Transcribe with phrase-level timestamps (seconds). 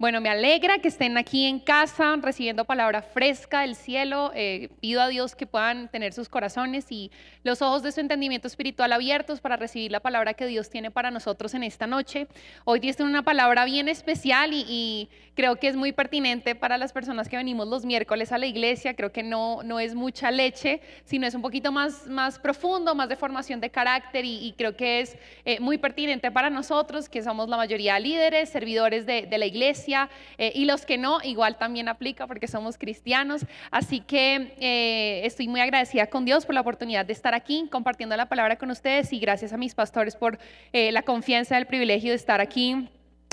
[0.00, 4.32] Bueno, me alegra que estén aquí en casa recibiendo palabra fresca del cielo.
[4.34, 7.10] Eh, pido a Dios que puedan tener sus corazones y
[7.44, 11.10] los ojos de su entendimiento espiritual abiertos para recibir la palabra que Dios tiene para
[11.10, 12.28] nosotros en esta noche.
[12.64, 16.92] Hoy tiene una palabra bien especial y, y, creo que es muy pertinente para las
[16.92, 18.94] personas que venimos los miércoles a la iglesia.
[18.94, 23.10] Creo que no, no es mucha leche, sino es un poquito más, más profundo, más
[23.10, 27.22] de formación de carácter y, y creo que es eh, muy pertinente para nosotros, que
[27.22, 29.89] somos la mayoría líderes, servidores de, de la iglesia
[30.38, 33.44] eh, y los que no, igual también aplica porque somos cristianos.
[33.70, 38.16] Así que eh, estoy muy agradecida con Dios por la oportunidad de estar aquí compartiendo
[38.16, 40.38] la palabra con ustedes y gracias a mis pastores por
[40.72, 42.88] eh, la confianza y el privilegio de estar aquí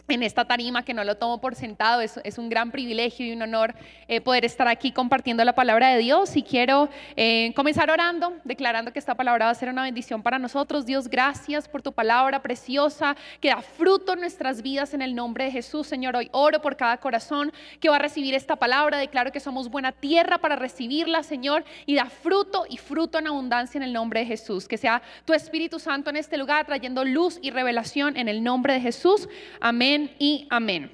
[0.07, 2.01] en esta tarima que no lo tomo por sentado.
[2.01, 3.73] Es, un gran privilegio y un honor
[4.07, 6.35] eh, poder estar aquí compartiendo la palabra de Dios.
[6.35, 10.39] Y quiero eh, comenzar orando, declarando que esta palabra va a ser una bendición para
[10.39, 10.85] nosotros.
[10.85, 15.45] Dios, gracias por tu palabra preciosa que da fruto en nuestras vidas en el nombre
[15.45, 15.87] de Jesús.
[15.87, 18.97] Señor, hoy oro por cada corazón que va a recibir esta palabra.
[18.97, 23.77] Declaro que somos buena tierra para recibirla, Señor, y da fruto y fruto en abundancia
[23.77, 24.67] en el nombre de Jesús.
[24.67, 28.73] Que sea tu Espíritu Santo en este lugar trayendo luz y revelación en el nombre
[28.73, 29.27] de Jesús.
[29.59, 30.91] Amén y amén.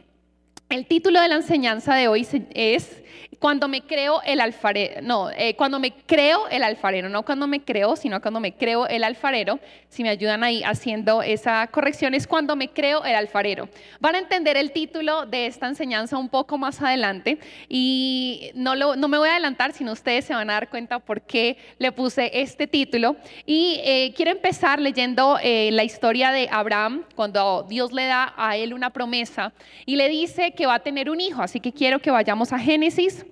[0.69, 3.03] El título de la enseñanza de hoy es
[3.39, 7.63] cuando me creo el alfarero, no, eh, cuando me creo el alfarero, no cuando me
[7.63, 9.59] creo, sino cuando me creo el alfarero.
[9.89, 13.69] Si me ayudan ahí haciendo esa corrección, es cuando me creo el alfarero.
[13.99, 17.37] Van a entender el título de esta enseñanza un poco más adelante
[17.69, 20.99] y no, lo, no me voy a adelantar, sino ustedes se van a dar cuenta
[20.99, 23.15] por qué le puse este título.
[23.45, 28.57] Y eh, quiero empezar leyendo eh, la historia de Abraham, cuando Dios le da a
[28.57, 29.53] él una promesa
[29.85, 31.41] y le dice que va a tener un hijo.
[31.41, 33.25] Así que quiero que vayamos a Génesis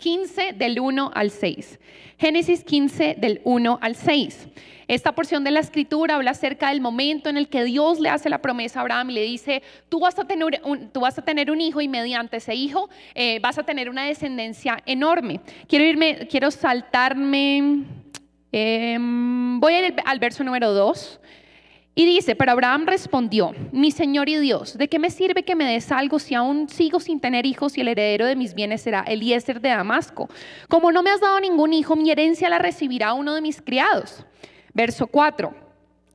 [0.00, 1.78] 15 del 1 al 6.
[2.18, 4.48] Génesis 15 del 1 al 6.
[4.88, 8.28] Esta porción de la escritura habla acerca del momento en el que Dios le hace
[8.28, 11.22] la promesa a Abraham y le dice, tú vas a tener un, tú vas a
[11.22, 15.40] tener un hijo y mediante ese hijo eh, vas a tener una descendencia enorme.
[15.68, 17.84] Quiero irme, quiero saltarme,
[18.50, 21.19] eh, voy a ir al verso número 2.
[22.00, 25.70] Y dice, pero Abraham respondió, mi Señor y Dios, ¿de qué me sirve que me
[25.70, 29.02] des algo si aún sigo sin tener hijos y el heredero de mis bienes será
[29.02, 30.30] Eliezer de Damasco?
[30.66, 34.24] Como no me has dado ningún hijo, mi herencia la recibirá uno de mis criados.
[34.72, 35.54] Verso 4,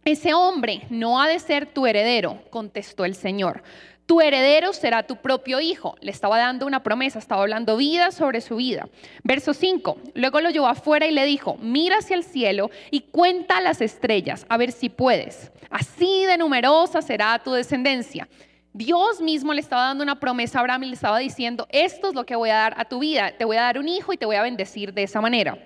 [0.05, 3.61] ese hombre no ha de ser tu heredero, contestó el Señor
[4.05, 5.95] tu heredero será tu propio hijo.
[5.99, 8.87] Le estaba dando una promesa, estaba hablando vida sobre su vida.
[9.23, 9.97] Verso 5.
[10.13, 14.45] Luego lo llevó afuera y le dijo, mira hacia el cielo y cuenta las estrellas,
[14.47, 15.51] a ver si puedes.
[15.69, 18.27] Así de numerosa será tu descendencia.
[18.73, 22.13] Dios mismo le estaba dando una promesa a Abraham y le estaba diciendo, esto es
[22.13, 23.31] lo que voy a dar a tu vida.
[23.37, 25.57] Te voy a dar un hijo y te voy a bendecir de esa manera.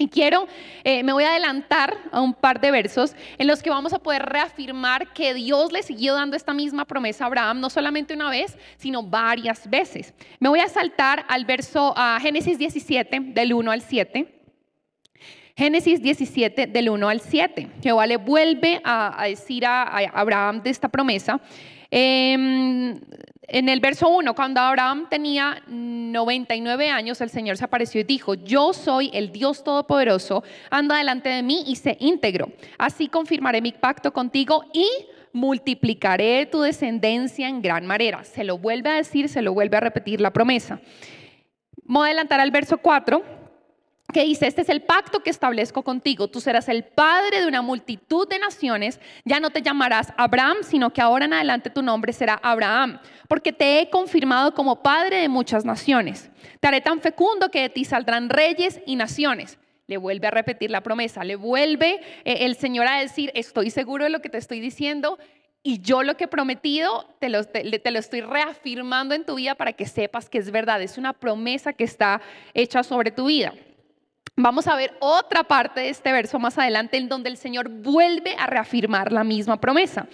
[0.00, 0.46] Y quiero,
[0.84, 3.98] eh, me voy a adelantar a un par de versos en los que vamos a
[3.98, 8.30] poder reafirmar que Dios le siguió dando esta misma promesa a Abraham, no solamente una
[8.30, 10.14] vez, sino varias veces.
[10.38, 14.34] Me voy a saltar al verso a Génesis 17, del 1 al 7.
[15.56, 17.68] Génesis 17, del 1 al 7.
[17.82, 19.82] Jehová le vuelve a, decir a,
[20.14, 21.40] Abraham de esta promesa.
[21.90, 23.00] Em,
[23.50, 28.34] en el verso 1, cuando Abraham tenía 99 años, el Señor se apareció y dijo,
[28.34, 32.52] yo soy el Dios Todopoderoso, anda delante de mí y sé íntegro.
[32.76, 34.86] Así confirmaré mi pacto contigo y
[35.32, 38.22] multiplicaré tu descendencia en gran manera.
[38.22, 40.80] Se lo vuelve a decir, se lo vuelve a repetir la promesa.
[41.84, 43.37] Voy a adelantar al verso 4
[44.12, 47.60] que dice, este es el pacto que establezco contigo, tú serás el padre de una
[47.60, 52.14] multitud de naciones, ya no te llamarás Abraham, sino que ahora en adelante tu nombre
[52.14, 56.30] será Abraham, porque te he confirmado como padre de muchas naciones.
[56.58, 59.58] Te haré tan fecundo que de ti saldrán reyes y naciones.
[59.86, 64.04] Le vuelve a repetir la promesa, le vuelve eh, el Señor a decir, estoy seguro
[64.04, 65.18] de lo que te estoy diciendo,
[65.62, 69.54] y yo lo que he prometido te lo, te lo, estoy reafirmando en tu vida
[69.54, 70.80] para que sepas que es verdad.
[70.80, 72.22] Es una promesa que está
[72.54, 73.52] hecha sobre tu vida.
[74.40, 78.36] Vamos a ver otra parte de este verso más adelante en donde el Señor vuelve
[78.38, 80.06] a reafirmar la misma promesa.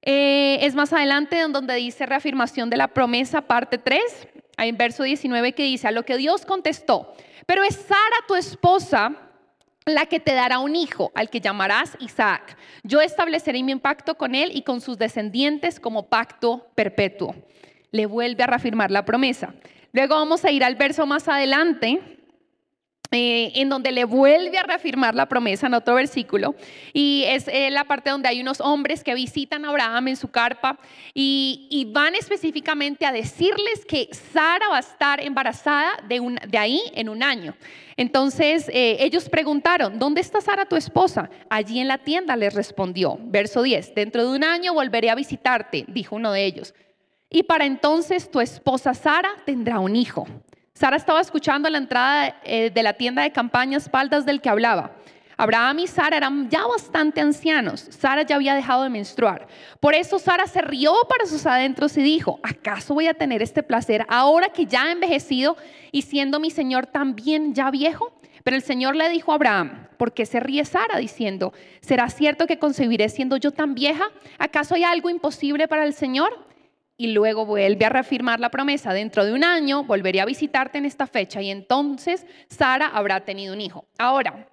[0.00, 4.00] Eh, es más adelante en donde dice reafirmación de la promesa, parte 3.
[4.56, 8.36] Hay un verso 19 que dice, a lo que Dios contestó, pero es Sara tu
[8.36, 9.12] esposa
[9.84, 12.56] la que te dará un hijo, al que llamarás Isaac.
[12.84, 17.34] Yo estableceré mi pacto con él y con sus descendientes como pacto perpetuo.
[17.90, 19.52] Le vuelve a reafirmar la promesa.
[19.92, 22.19] Luego vamos a ir al verso más adelante,
[23.12, 26.54] eh, en donde le vuelve a reafirmar la promesa en otro versículo.
[26.92, 30.28] Y es eh, la parte donde hay unos hombres que visitan a Abraham en su
[30.28, 30.78] carpa
[31.12, 37.24] y, van específicamente a decirles que Sara va a estar embarazada de, ahí en un
[37.24, 37.56] año.
[37.96, 41.28] Entonces eh, ellos preguntaron, ¿dónde está Sara tu esposa?
[41.48, 43.18] Allí en la tienda les respondió.
[43.22, 46.74] Verso 10, dentro de un año volveré a visitarte, dijo uno de ellos.
[47.28, 50.28] y para entonces tu esposa Sara tendrá un hijo.
[50.80, 54.92] Sara estaba escuchando la entrada eh, de la tienda de campaña espaldas del que hablaba.
[55.36, 57.86] Abraham y Sara eran ya bastante ancianos.
[57.90, 59.46] Sara ya había dejado de menstruar.
[59.78, 63.62] Por eso Sara se rió para sus adentros y dijo, ¿acaso voy a tener este
[63.62, 65.58] placer ahora que ya he envejecido
[65.92, 68.14] y siendo mi Señor también ya viejo?
[68.42, 72.46] Pero el Señor le dijo a Abraham, ¿por qué se ríe Sara diciendo, ¿será cierto
[72.46, 74.04] que concebiré siendo yo tan vieja?
[74.38, 76.48] ¿Acaso hay algo imposible para el Señor?
[77.00, 80.84] Y luego vuelve a reafirmar la promesa, dentro de un año volveré a visitarte en
[80.84, 83.86] esta fecha y entonces Sara habrá tenido un hijo.
[83.96, 84.46] Ahora,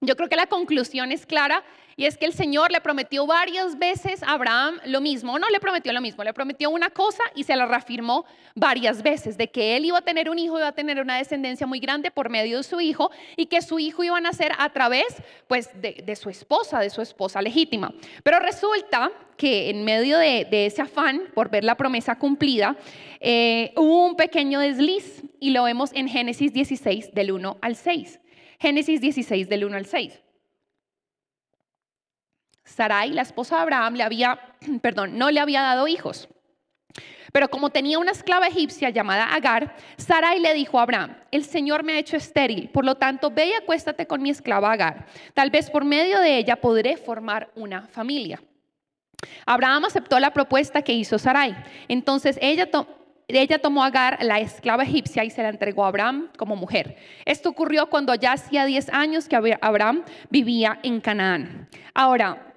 [0.00, 1.62] yo creo que la conclusión es clara
[1.96, 5.58] y es que el Señor le prometió varias veces a Abraham lo mismo, no le
[5.60, 9.76] prometió lo mismo, le prometió una cosa y se la reafirmó varias veces, de que
[9.76, 12.58] él iba a tener un hijo, iba a tener una descendencia muy grande por medio
[12.58, 15.06] de su hijo y que su hijo iba a nacer a través
[15.48, 17.94] pues de, su esposa, de su esposa legítima.
[18.22, 22.76] Pero resulta que en medio de, ese afán por ver la promesa cumplida,
[23.20, 28.20] eh, hubo un pequeño desliz y lo vemos en Génesis 16 del 1 al 6.
[28.58, 30.25] Génesis 16 del 1 al 6.
[32.66, 34.38] Sarai, la esposa de Abraham, le había,
[34.82, 36.28] perdón, no le había dado hijos.
[37.32, 41.84] Pero como tenía una esclava egipcia llamada Agar, Sarai le dijo a Abraham, el Señor
[41.84, 45.06] me ha hecho estéril, por lo tanto, ve y acuéstate con mi esclava Agar.
[45.34, 48.42] Tal vez por medio de ella podré formar una familia.
[49.44, 51.56] Abraham aceptó la propuesta que hizo Sarai.
[51.88, 52.68] Entonces ella,
[53.28, 56.96] ella tomó Agar, la esclava egipcia, y se la entregó a Abraham como mujer.
[57.24, 61.68] Esto ocurrió cuando ya hacía 10 años que Abraham vivía en Canaán.
[61.92, 62.54] Ahora,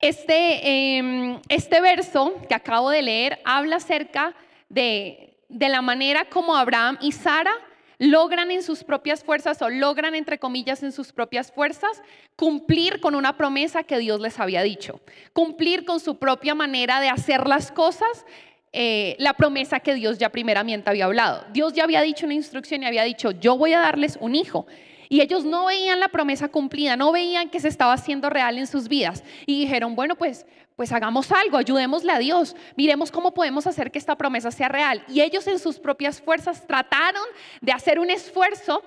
[0.00, 4.34] este, em, este verso que acabo de leer habla acerca
[4.68, 7.52] de, de la manera como Abraham y Sara
[7.98, 12.02] logran en sus propias fuerzas o logran, entre comillas, en sus propias fuerzas,
[12.36, 15.00] cumplir con una promesa que Dios les había dicho,
[15.32, 18.26] cumplir con su propia manera de hacer las cosas.
[18.76, 21.44] Eh, la promesa que Dios ya primeramente había hablado.
[21.52, 24.66] Dios ya había dicho una instrucción y había dicho, yo voy a darles un hijo.
[25.08, 28.66] Y ellos no veían la promesa cumplida, no veían que se estaba haciendo real en
[28.66, 29.22] sus vidas.
[29.46, 30.46] Y dijeron, bueno, pues,
[30.76, 35.04] pues hagamos algo, ayudémosle a Dios, miremos cómo podemos hacer que esta promesa sea real.
[35.08, 37.24] Y ellos en sus propias fuerzas trataron
[37.60, 38.82] de hacer un esfuerzo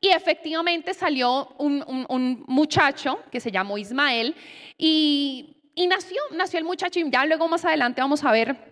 [0.00, 4.34] y efectivamente salió un, muchacho que se llamó Ismael
[4.76, 8.71] y, y nació, nació el muchacho y ya luego más adelante vamos a ver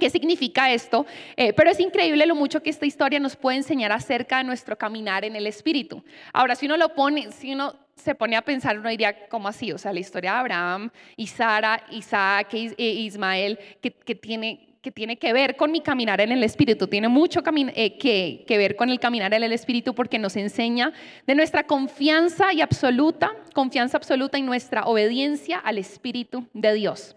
[0.00, 1.06] ¿Qué significa esto?
[1.36, 4.76] Eh, pero es increíble lo mucho que esta historia nos puede enseñar acerca de nuestro
[4.76, 6.02] caminar en el Espíritu.
[6.32, 9.72] Ahora, si uno lo pone, si uno se pone a pensar, uno diría, ¿cómo así?
[9.72, 15.56] O sea, la historia de Abraham y Sara, Isaac e Ismael, que, tiene, que ver
[15.56, 17.42] con mi caminar en el Espíritu, tiene mucho
[17.74, 20.94] eh, que, que ver con el caminar en el Espíritu porque nos enseña
[21.26, 27.16] de nuestra confianza y absoluta, confianza absoluta y nuestra obediencia al Espíritu de Dios.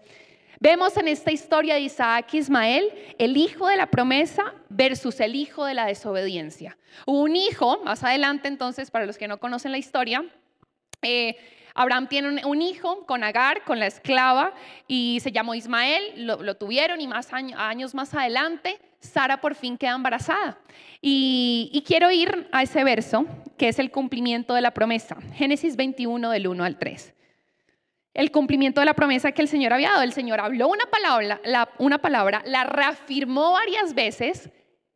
[0.64, 5.34] Vemos en esta historia de Isaac y Ismael el hijo de la promesa versus el
[5.34, 6.78] hijo de la desobediencia.
[7.04, 10.24] un hijo, más adelante entonces, para los que no conocen la historia,
[11.02, 11.36] eh,
[11.74, 14.54] Abraham tiene un, hijo con Agar, con la esclava,
[14.88, 19.96] y se llamó Ismael, lo, tuvieron y más años, más adelante, Sara por fin queda
[19.96, 20.56] embarazada.
[21.02, 23.26] Y, y, quiero ir a ese verso,
[23.58, 27.13] que es el cumplimiento de la promesa, Génesis 21 del 1 al 3
[28.14, 30.02] el cumplimiento de la promesa que el Señor había dado.
[30.02, 34.48] El Señor habló una palabra, la, una palabra, la reafirmó varias veces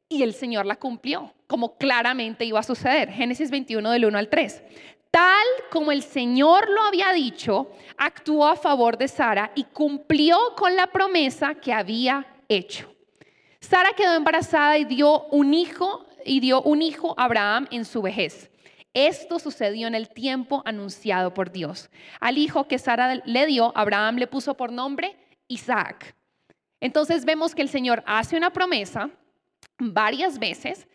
[0.09, 3.11] y el Señor la cumplió, como claramente iba a suceder.
[3.11, 4.63] Génesis 21 del 1 al 3.
[5.11, 10.77] Tal como el Señor lo había dicho, actuó a favor de Sara y cumplió con
[10.77, 12.95] la promesa que había hecho.
[13.61, 18.03] Sara quedó embarazada y dio un hijo y dio un hijo a Abraham en su
[18.03, 18.51] vejez.
[18.95, 21.91] Esto sucedió en el tiempo anunciado por Dios.
[22.21, 25.17] Al hijo que Sara le dio, Abraham le puso por nombre
[25.47, 26.15] Isaac.
[26.81, 29.11] Entonces vemos que el Señor hace una promesa
[29.79, 30.89] varias veces.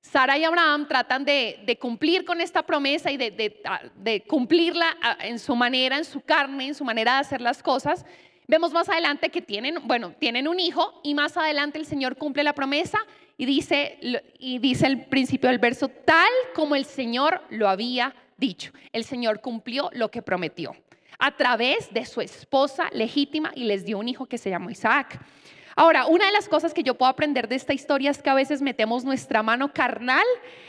[0.00, 3.60] Sara y Abraham tratan de, cumplir con esta promesa y de,
[3.96, 8.04] de cumplirla en su manera, en su carne, en su manera de hacer las cosas.
[8.46, 12.44] Vemos más adelante que tienen, bueno, tienen un hijo y más adelante el Señor cumple
[12.44, 12.98] la promesa
[13.38, 13.98] y dice,
[14.38, 18.72] y dice el principio del verso, tal como el Señor lo había dicho.
[18.92, 20.74] El Señor cumplió lo que prometió
[21.18, 25.18] a través de su esposa legítima y les dio un hijo que se llamó Isaac.
[25.74, 28.34] Ahora, una de las cosas que yo puedo aprender de esta historia es que a
[28.34, 30.24] veces metemos nuestra mano carnal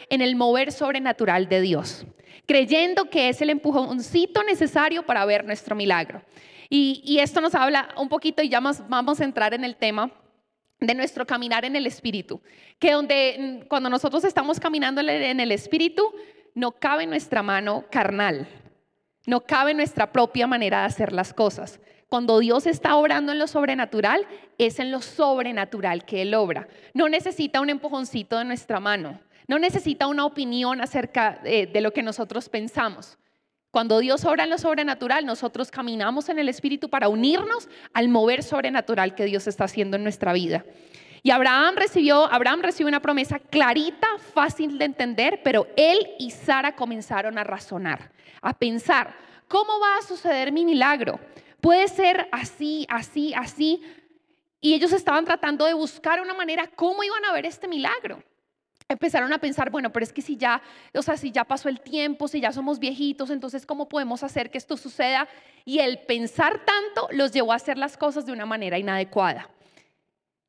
[0.10, 2.06] en el mover sobrenatural de Dios,
[2.46, 6.22] creyendo que es el empujoncito necesario para ver nuestro milagro.
[6.70, 10.12] Y, esto nos habla un poquito y ya vamos a entrar en el tema
[10.80, 12.42] de nuestro caminar en el Espíritu.
[12.80, 16.14] Que donde mm, cuando nosotros estamos caminando en el Espíritu,
[16.54, 18.48] no cabe nuestra mano carnal,
[19.26, 21.80] no cabe nuestra propia manera de hacer las cosas.
[22.10, 24.26] Cuando Dios está obrando en lo sobrenatural,
[24.58, 26.68] es en lo sobrenatural que Él obra.
[26.94, 31.92] No necesita un empujoncito de nuestra mano, no necesita una opinión acerca de, de lo
[31.92, 33.18] que nosotros pensamos.
[33.72, 38.44] Cuando Dios obra en lo sobrenatural, nosotros caminamos en el Espíritu para unirnos al mover
[38.44, 40.66] sobrenatural que Dios está haciendo en nuestra vida.
[41.24, 46.76] Y Abraham recibió, Abraham recibió una promesa clarita, fácil de entender, pero él y Sara
[46.76, 49.14] comenzaron a razonar, a pensar,
[49.48, 51.20] ¿cómo va a suceder mi milagro?
[51.60, 53.82] Puede ser así, así, así.
[54.62, 58.24] Y ellos estaban tratando de buscar una manera cómo iban a ver este milagro.
[58.90, 60.62] Empezaron a pensar, bueno, pero es que si ya,
[60.94, 64.50] o sea, si ya pasó el tiempo, si ya somos viejitos, entonces ¿cómo podemos hacer
[64.50, 65.28] que esto suceda?
[65.66, 69.50] Y el pensar tanto los llevó a hacer las cosas de una manera inadecuada.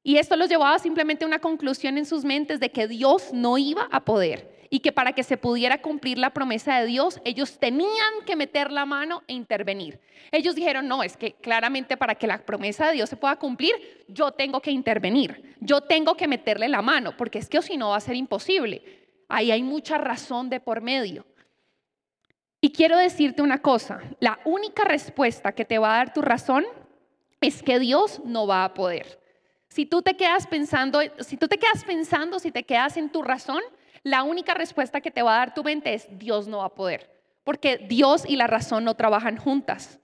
[0.04, 3.58] Y esto los llevaba simplemente a una conclusión en sus mentes de que Dios no
[3.58, 7.58] iba a poder y que para que se pudiera cumplir la promesa de Dios, ellos
[7.58, 10.00] tenían que meter la mano e intervenir.
[10.30, 13.74] Ellos dijeron, no, es que claramente para que la promesa de Dios se pueda cumplir,
[14.08, 17.76] yo tengo que intervenir, yo tengo que meterle la mano, porque es que o si
[17.76, 18.82] no va a ser imposible.
[19.28, 21.26] Ahí hay mucha razón de por medio.
[22.60, 26.64] Y quiero decirte una cosa, la única respuesta que te va a dar tu razón
[27.40, 29.20] es que Dios no va a poder.
[29.68, 33.22] Si tú te quedas pensando, si tú te quedas pensando, si te quedas en tu
[33.22, 33.62] razón,
[34.08, 36.74] la única respuesta que te va a dar tu mente es Dios no va a
[36.74, 37.10] poder,
[37.44, 40.00] porque Dios y la razón no trabajan juntas.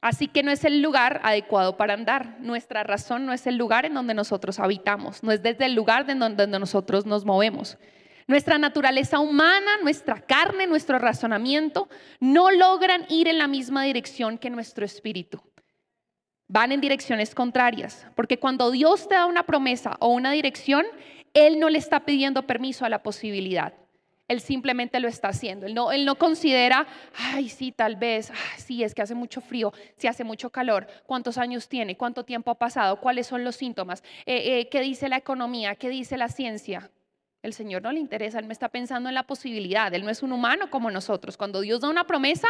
[0.00, 2.36] Así que no es el lugar adecuado para andar.
[2.38, 6.08] Nuestra razón no es el lugar en donde nosotros habitamos, no es desde el lugar
[6.08, 7.78] en donde nosotros nos movemos.
[8.26, 11.88] Nuestra naturaleza humana, nuestra carne, nuestro razonamiento
[12.20, 15.42] no logran ir en la misma dirección que nuestro espíritu
[16.48, 20.84] van en direcciones contrarias, porque cuando Dios te da una promesa o una dirección,
[21.34, 23.74] Él no le está pidiendo permiso a la posibilidad.
[24.28, 25.64] Él simplemente lo está haciendo.
[25.64, 26.86] Él no, no considera,
[27.16, 31.38] ay, sí, tal vez, sí, es que hace mucho frío, si hace mucho calor, cuántos
[31.38, 35.16] años tiene, cuánto tiempo ha pasado, cuáles son los síntomas, eh, eh, qué dice la
[35.16, 36.90] economía, qué dice la ciencia.
[37.42, 39.94] El Señor no le interesa, Él me está pensando en la posibilidad.
[39.94, 41.36] Él no es un humano como nosotros.
[41.36, 42.48] Cuando Dios da una promesa,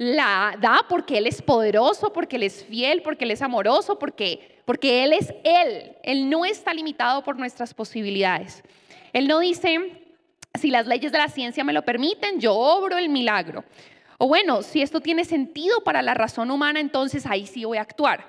[0.00, 4.62] la da porque Él es poderoso, porque Él es fiel, porque Él es amoroso, porque,
[4.64, 5.94] porque Él es Él.
[6.02, 8.62] Él no está limitado por nuestras posibilidades.
[9.12, 10.02] Él no dice,
[10.58, 13.62] si las leyes de la ciencia me lo permiten, yo obro el milagro.
[14.16, 17.82] O bueno, si esto tiene sentido para la razón humana, entonces ahí sí voy a
[17.82, 18.24] actuar.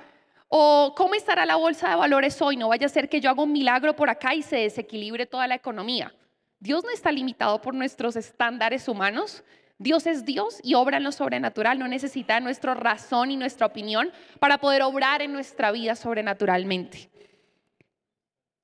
[0.50, 3.44] O cómo estará la bolsa de valores hoy, no vaya a ser que yo haga
[3.44, 6.14] un milagro por acá y se desequilibre toda la economía.
[6.60, 9.42] Dios no está limitado por nuestros estándares humanos,
[9.82, 14.12] Dios es Dios y obra en lo sobrenatural, no necesita nuestra razón y nuestra opinión
[14.40, 17.10] para poder obrar en nuestra vida sobrenaturalmente.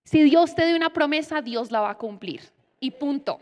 [0.04, 2.42] Si Dios te dio una promesa, Dios la va a cumplir.
[2.80, 3.40] Y punto.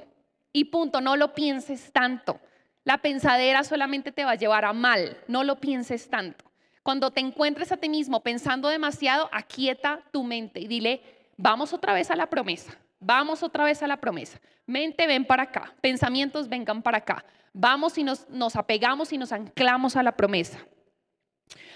[0.54, 2.40] Y punto, no lo pienses tanto.
[2.86, 6.46] La pensadera solamente te va a llevar a mal, no lo pienses tanto.
[6.82, 11.02] Cuando te encuentres a ti mismo pensando demasiado, aquieta tu mente y dile,
[11.36, 14.40] vamos otra vez a la promesa, vamos otra vez a la promesa.
[14.66, 17.26] Mente, ven para acá, pensamientos, vengan para acá
[17.56, 20.60] vamos y nos, apegamos y nos anclamos a la promesa.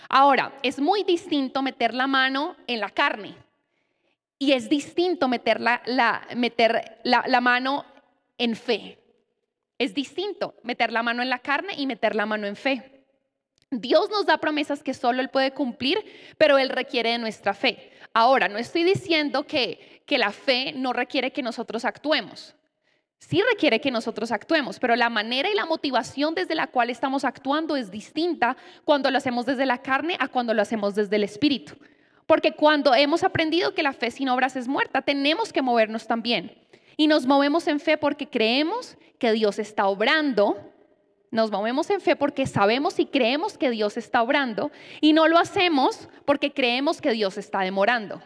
[0.09, 3.35] Ahora, es muy distinto meter la mano en la carne
[4.37, 5.81] y es distinto meter la,
[6.35, 7.85] meter la, mano
[8.37, 8.99] en fe.
[9.77, 13.05] Es distinto meter la mano en la carne y meter la mano en fe.
[13.71, 16.03] Dios nos da promesas que solo Él puede cumplir,
[16.37, 17.91] pero Él requiere de nuestra fe.
[18.13, 22.55] Ahora, no estoy diciendo que, que la fe no requiere que nosotros actuemos
[23.19, 27.25] sí requiere que nosotros actuemos, pero la manera y la motivación desde la cual estamos
[27.25, 31.23] actuando es distinta cuando lo hacemos desde la carne a cuando lo hacemos desde el
[31.23, 31.75] espíritu.
[32.25, 36.55] Porque cuando hemos aprendido que la fe sin obras es muerta, tenemos que movernos también.
[36.95, 40.57] Y nos movemos en fe porque creemos que Dios está obrando.
[41.31, 44.71] Nos movemos en fe porque sabemos y creemos que Dios está obrando.
[44.99, 48.21] Y no lo hacemos porque creemos que Dios está demorando.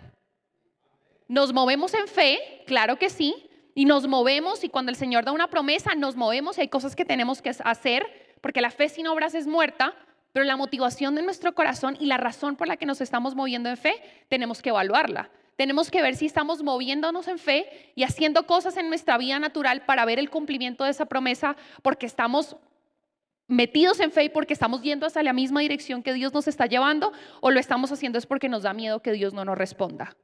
[1.28, 5.32] Nos movemos en fe, claro que sí, y nos movemos y cuando el Señor da
[5.32, 8.06] una promesa, nos movemos y hay cosas que tenemos que hacer,
[8.42, 9.96] porque la fe sin obras es muerta,
[10.32, 13.70] pero la motivación de nuestro corazón y la razón por la que nos estamos moviendo
[13.70, 13.96] en fe,
[14.30, 15.30] tenemos que evaluarla.
[15.56, 19.86] Tenemos que ver si estamos moviéndonos en fe y haciendo cosas en nuestra vida natural
[19.86, 22.58] para ver el cumplimiento de esa promesa, porque estamos
[23.48, 26.66] metidos en fe y porque estamos yendo hacia la misma dirección que Dios nos está
[26.66, 30.16] llevando, o lo estamos haciendo es porque nos da miedo que Dios no nos responda.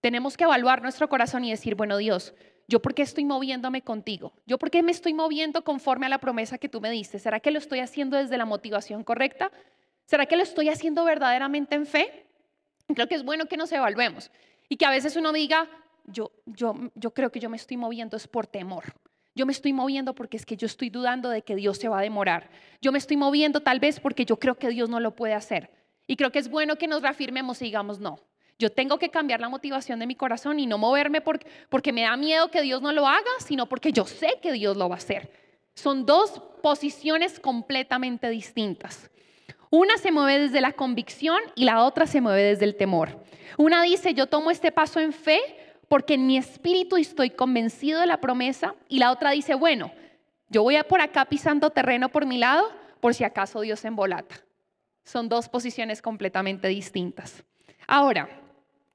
[0.00, 2.34] Tenemos que evaluar nuestro corazón y decir, bueno Dios,
[2.70, 4.32] ¿Yo por qué estoy moviéndome contigo?
[4.46, 7.18] ¿Yo por qué me estoy moviendo conforme a la promesa que tú me diste?
[7.18, 9.50] ¿Será que lo estoy haciendo desde la motivación correcta?
[10.04, 12.26] ¿Será que lo estoy haciendo verdaderamente en fe?
[12.94, 14.30] Creo que es bueno que nos evaluemos
[14.68, 15.68] y que a veces uno diga,
[16.04, 18.84] yo, yo, yo creo que yo me estoy moviendo es por temor.
[19.34, 22.00] Yo me estoy moviendo porque es que yo estoy dudando de que Dios se va
[22.00, 22.50] a demorar.
[22.80, 25.70] Yo me estoy moviendo tal vez porque yo creo que Dios no lo puede hacer.
[26.06, 28.18] Y creo que es bueno que nos reafirmemos y digamos, no,
[28.58, 32.02] yo tengo que cambiar la motivación de mi corazón y no moverme porque, porque me
[32.02, 34.96] da miedo que Dios no lo haga, sino porque yo sé que Dios lo va
[34.96, 35.30] a hacer.
[35.74, 39.10] Son dos posiciones completamente distintas.
[39.70, 43.24] Una se mueve desde la convicción y la otra se mueve desde el temor.
[43.56, 45.40] Una dice, yo tomo este paso en fe
[45.90, 49.90] porque en mi espíritu estoy convencido de la promesa y la otra dice, bueno,
[50.48, 52.70] yo voy a por acá pisando terreno por mi lado
[53.00, 54.36] por si acaso Dios embolata.
[55.02, 57.42] Son dos posiciones completamente distintas.
[57.88, 58.28] Ahora,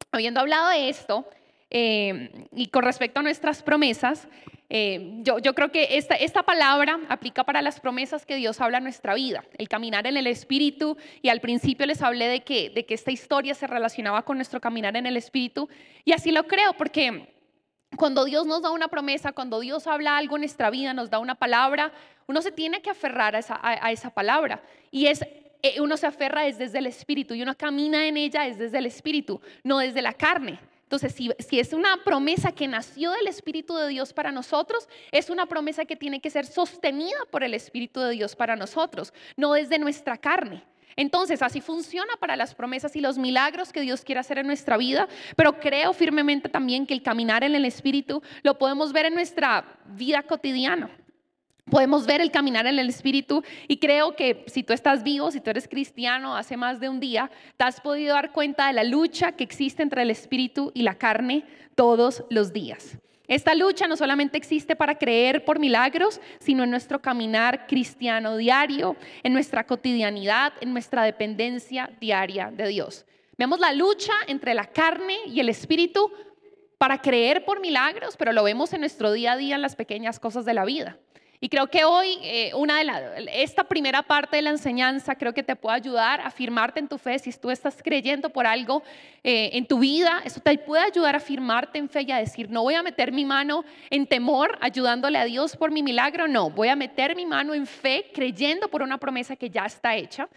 [0.10, 1.28] habiendo hablado de esto,
[1.78, 4.30] eh, y con respecto a nuestras promesas,
[4.70, 8.86] eh, yo, creo que esta, esta palabra aplica para las promesas que Dios habla en
[8.86, 12.86] nuestra vida, el caminar en el Espíritu, y al principio les hablé de que, de
[12.86, 15.68] que esta historia se relacionaba con nuestro caminar en el Espíritu,
[16.06, 17.36] y así lo creo, porque
[17.98, 21.20] cuando Dios nos da una promesa, cuando Dios habla algo en nuestra vida, nos da
[21.20, 21.92] una palabra,
[22.26, 25.26] uno se tiene que aferrar a esa, a esa palabra, y es
[25.62, 28.78] eh, uno se aferra es desde el Espíritu, y uno camina en ella es desde
[28.78, 30.58] el Espíritu, no desde la carne.
[30.86, 35.48] Entonces, si, es una promesa que nació del Espíritu de Dios para nosotros, es una
[35.48, 39.80] promesa que tiene que ser sostenida por el Espíritu de Dios para nosotros, no desde
[39.80, 40.64] nuestra carne.
[40.96, 44.78] Entonces, así funciona para las promesas y los milagros que Dios quiere hacer en nuestra
[44.78, 49.16] vida, pero creo firmemente también que el caminar en el Espíritu lo podemos ver en
[49.16, 50.92] nuestra vida cotidiana.
[51.70, 55.42] Podemos ver el caminar en el Espíritu y creo que si tú estás vivo, si
[55.42, 58.84] tú eres cristiano hace más de un día, te has podido dar cuenta de la
[58.84, 61.44] lucha que existe entre el Espíritu y la carne
[61.74, 63.00] todos los días.
[63.28, 68.96] Esta lucha no solamente existe para creer por milagros, sino en nuestro caminar cristiano diario,
[69.24, 73.08] en nuestra cotidianidad, en nuestra dependencia diaria de Dios.
[73.40, 76.12] Vemos la lucha entre la carne y el Espíritu
[76.78, 80.20] para creer por milagros, pero lo vemos en nuestro día a día en las pequeñas
[80.20, 81.00] cosas de la vida.
[81.42, 82.52] Y creo que hoy eh,
[83.34, 86.98] esta primera parte de la enseñanza creo que te puede ayudar a afirmarte en tu
[86.98, 87.20] fe.
[87.20, 88.84] Si tú estás creyendo por algo
[89.24, 92.50] eh, en tu vida, eso te puede ayudar a afirmarte en fe y a decir,
[92.50, 96.50] no voy a meter mi mano en temor ayudándole a Dios por mi milagro, no,
[96.50, 100.30] voy a meter mi mano en fe creyendo por una promesa que ya está hecha.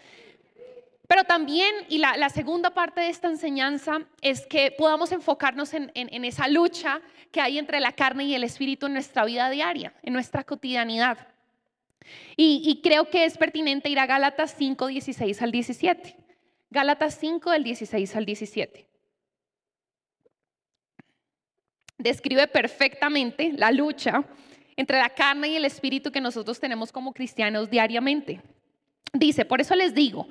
[1.09, 5.91] Pero también, y la, segunda parte de esta enseñanza es que podamos enfocarnos en,
[6.23, 10.13] esa lucha que hay entre la carne y el espíritu en nuestra vida diaria, en
[10.13, 11.17] nuestra cotidianidad.
[12.37, 16.15] Y, creo que es pertinente ir a Gálatas 5, 16 al 17.
[16.69, 18.87] Gálatas 5 del 16 al 17.
[21.97, 24.23] Describe perfectamente la lucha
[24.75, 28.41] entre la carne y el espíritu que nosotros tenemos como cristianos diariamente.
[29.11, 30.27] Dice, por eso les digo,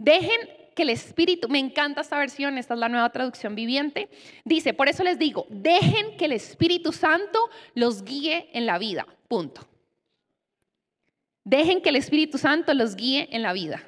[0.00, 4.08] Dejen que el Espíritu, me encanta esta versión, esta es la nueva traducción viviente,
[4.46, 7.38] dice, por eso les digo, dejen que el Espíritu Santo
[7.74, 9.68] los guíe en la vida, punto.
[11.44, 13.82] Dejen que el Espíritu Santo los guíe en la vida.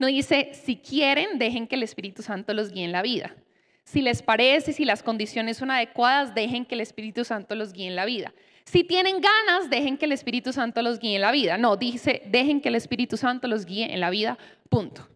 [0.00, 3.36] No dice, si quieren, dejen que el Espíritu Santo los guíe en la vida.
[3.84, 7.86] Si les parece, si las condiciones son adecuadas, dejen que el Espíritu Santo los guíe
[7.86, 8.34] en la vida.
[8.64, 11.58] Si tienen ganas, dejen que el Espíritu Santo los guíe en la vida.
[11.58, 15.08] No, dice, dejen que el Espíritu Santo los guíe en la vida, punto.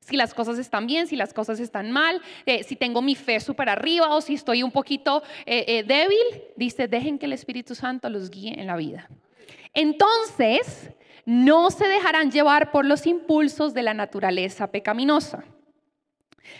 [0.00, 3.40] Si las cosas están bien, si las cosas están mal, eh, si tengo mi fe
[3.40, 7.74] súper arriba o si estoy un poquito eh, eh, débil, dice, dejen que el Espíritu
[7.74, 9.10] Santo los guíe en la vida.
[9.74, 10.90] Entonces,
[11.26, 15.44] no se dejarán llevar por los impulsos de la naturaleza pecaminosa.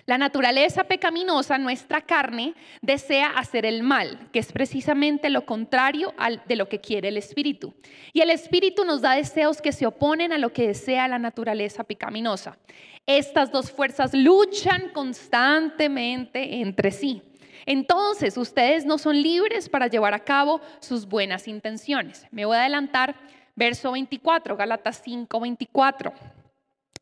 [0.06, 6.14] La naturaleza pecaminosa, nuestra carne, desea hacer el mal, que es precisamente lo contrario
[6.46, 7.74] de lo que quiere el espíritu.
[8.12, 11.84] Y el espíritu nos da deseos que se oponen a lo que desea la naturaleza
[11.84, 12.58] pecaminosa.
[13.06, 17.22] Estas dos fuerzas luchan constantemente entre sí.
[17.64, 22.26] Entonces, ustedes no son libres para llevar a cabo sus buenas intenciones.
[22.30, 23.14] Me voy a adelantar,
[23.56, 26.12] verso 24, Galatas 5, 24.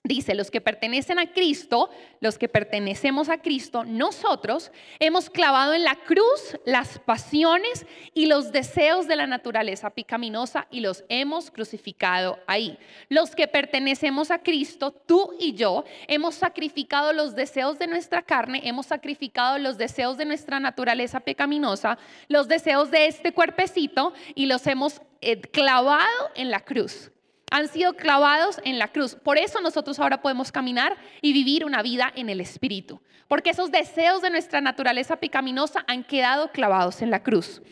[0.06, 1.90] Dice, los que pertenecen a Cristo,
[2.20, 8.52] los que pertenecemos a Cristo, nosotros hemos clavado en la cruz las pasiones y los
[8.52, 12.78] deseos de la naturaleza picaminosa y los hemos crucificado ahí.
[13.08, 18.60] Los que pertenecemos a Cristo, tú y yo, hemos sacrificado los deseos de nuestra carne,
[18.62, 24.64] hemos sacrificado los deseos de nuestra naturaleza pecaminosa, los deseos de este cuerpecito y los
[24.68, 27.10] hemos eh, clavado en la cruz
[27.50, 29.14] han sido clavados en la cruz.
[29.14, 33.00] Por eso nosotros ahora podemos caminar y vivir una vida en el Espíritu.
[33.28, 37.62] Porque esos deseos de nuestra naturaleza pecaminosa han quedado clavados en la cruz.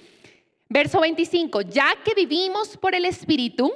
[0.68, 3.72] Verso 25, ya que vivimos por el Espíritu,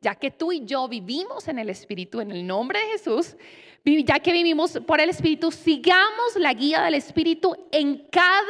[0.00, 3.36] ya que tú y yo vivimos en el Espíritu, en el nombre de Jesús,
[3.84, 8.42] ya que vivimos por el Espíritu, sigamos la guía del Espíritu en cada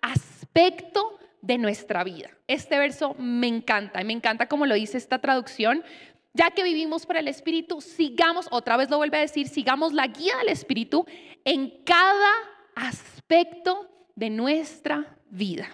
[0.00, 2.30] aspecto de nuestra vida.
[2.46, 5.82] Este verso me encanta, me encanta como lo dice esta traducción.
[6.34, 10.06] Ya que vivimos por el Espíritu, sigamos, otra vez lo vuelve a decir, sigamos la
[10.06, 11.04] guía del Espíritu
[11.44, 12.32] en cada
[12.74, 15.68] aspecto de nuestra vida.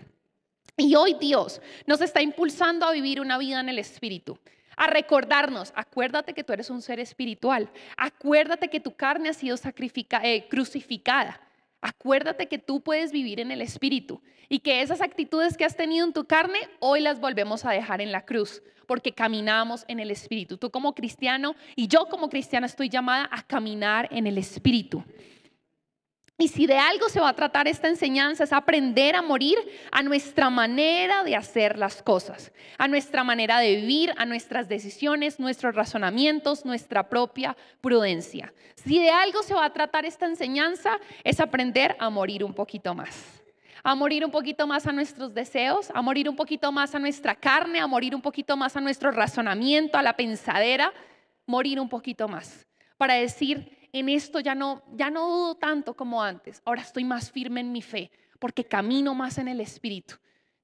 [0.76, 4.38] Y hoy Dios nos está impulsando a vivir una vida en el Espíritu
[4.78, 9.56] a recordarnos, acuérdate que tú eres un ser espiritual, acuérdate que tu carne ha sido
[10.22, 11.40] eh, crucificada,
[11.80, 16.06] acuérdate que tú puedes vivir en el Espíritu y que esas actitudes que has tenido
[16.06, 20.10] en tu carne, hoy las volvemos a dejar en la cruz, porque caminamos en el
[20.10, 20.56] Espíritu.
[20.56, 25.04] Tú como cristiano y yo como cristiana estoy llamada a caminar en el Espíritu.
[26.40, 29.58] Y si de algo se va a tratar esta enseñanza es aprender a morir
[29.90, 35.40] a nuestra manera de hacer las cosas, a nuestra manera de vivir, a nuestras decisiones,
[35.40, 38.54] nuestros razonamientos, nuestra propia prudencia.
[38.76, 42.94] Si de algo se va a tratar esta enseñanza es aprender a morir un poquito
[42.94, 43.37] más.
[43.82, 47.34] A morir un poquito más a nuestros deseos, a morir un poquito más a nuestra
[47.34, 50.92] carne, a morir un poquito más a nuestro razonamiento, a la pensadera,
[51.46, 52.66] morir un poquito más.
[52.96, 56.60] Para decir, en esto ya no, ya no dudo tanto como antes.
[56.64, 60.14] Ahora estoy más firme en mi fe porque camino más en el Espíritu.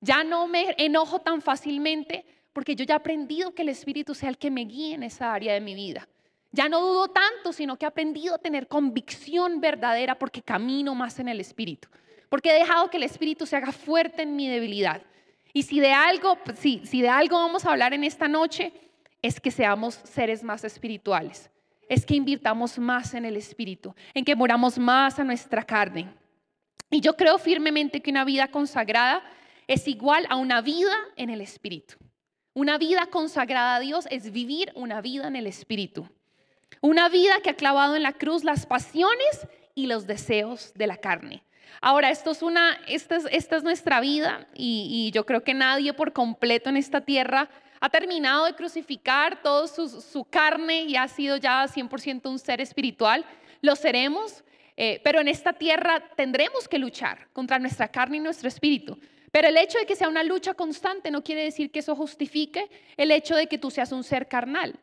[0.01, 4.29] Ya no me enojo tan fácilmente porque yo ya he aprendido que el Espíritu sea
[4.29, 6.09] el que me guíe en esa área de mi vida.
[6.53, 11.19] Ya no dudo tanto, sino que he aprendido a tener convicción verdadera porque camino más
[11.19, 11.89] en el Espíritu.
[12.35, 15.01] Porque he dejado que el Espíritu se haga fuerte en mi debilidad.
[15.53, 18.73] Y si de algo, si, si de algo vamos a hablar en esta noche,
[19.23, 21.49] es que seamos seres más espirituales
[21.89, 26.13] es que invirtamos más en el Espíritu, en que moramos más a nuestra carne.
[26.91, 29.23] Y yo creo firmemente que una vida consagrada
[29.69, 31.95] es igual a una vida en el Espíritu.
[32.53, 36.09] Una vida consagrada a Dios es vivir una vida en el Espíritu.
[36.81, 40.97] Una vida que ha clavado en la cruz las pasiones y los deseos de la
[40.97, 41.45] carne.
[41.81, 46.71] Ahora, esto es una, esta es, nuestra vida y, yo creo que nadie por completo
[46.71, 47.49] en esta tierra
[47.81, 53.25] ha terminado de crucificar toda su, carne y ha sido ya 100% un ser espiritual.
[53.61, 54.45] Lo seremos,
[54.77, 58.99] eh, pero en esta tierra tendremos que luchar contra nuestra carne y nuestro espíritu.
[59.31, 62.71] Pero el hecho de que sea una lucha constante no quiere decir que eso justifique
[62.97, 64.79] el hecho de que tú seas un ser carnal.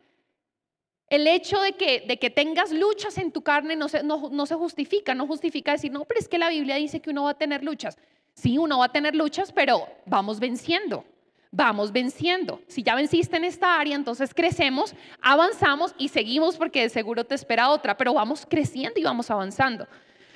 [1.12, 4.45] El hecho de que, de que tengas luchas en tu carne no se, no, no
[4.47, 7.32] se justifica, no justifica decir, no, pero es que la Biblia dice que uno va
[7.32, 8.00] a tener luchas.
[8.34, 11.06] Sí, uno va a tener luchas, pero vamos venciendo
[11.52, 12.62] vamos venciendo.
[12.67, 17.36] Si ya venciste en esta área, entonces crecemos, avanzamos y seguimos porque de seguro te
[17.36, 19.88] espera otra, pero vamos creciendo y vamos avanzando.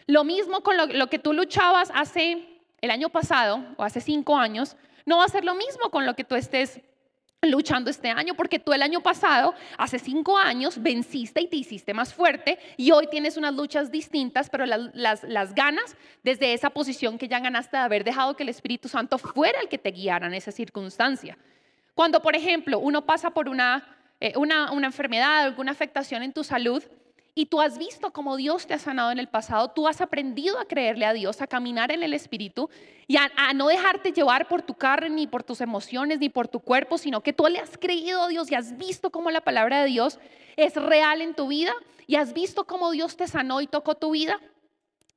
[0.08, 2.46] Lo mismo con lo, que tú luchabas hace
[2.82, 6.16] el año pasado o hace cinco años, no va a ser lo mismo con lo
[6.16, 6.82] que tú estés
[7.42, 11.94] luchando este año porque tú el año pasado, hace cinco años, venciste y te hiciste
[11.94, 17.28] más fuerte y hoy tienes unas luchas distintas, pero las, ganas desde esa posición que
[17.28, 20.34] ya ganaste de haber dejado que el Espíritu Santo fuera el que te guiara en
[20.34, 21.38] esa circunstancia.
[21.94, 26.44] Cuando, por ejemplo, uno pasa por una, eh, una, una enfermedad, alguna afectación en tu
[26.44, 26.84] salud,
[27.38, 30.58] y tú has visto cómo Dios te ha sanado en el pasado, tú has aprendido
[30.58, 32.70] a creerle a Dios, a caminar en el Espíritu
[33.08, 36.62] y a, no dejarte llevar por tu carne, ni por tus emociones, ni por tu
[36.62, 39.82] cuerpo, sino que tú le has creído a Dios y has visto cómo la palabra
[39.82, 40.18] de Dios
[40.56, 41.74] es real en tu vida
[42.08, 44.40] y has visto cómo Dios te sanó y tocó tu vida.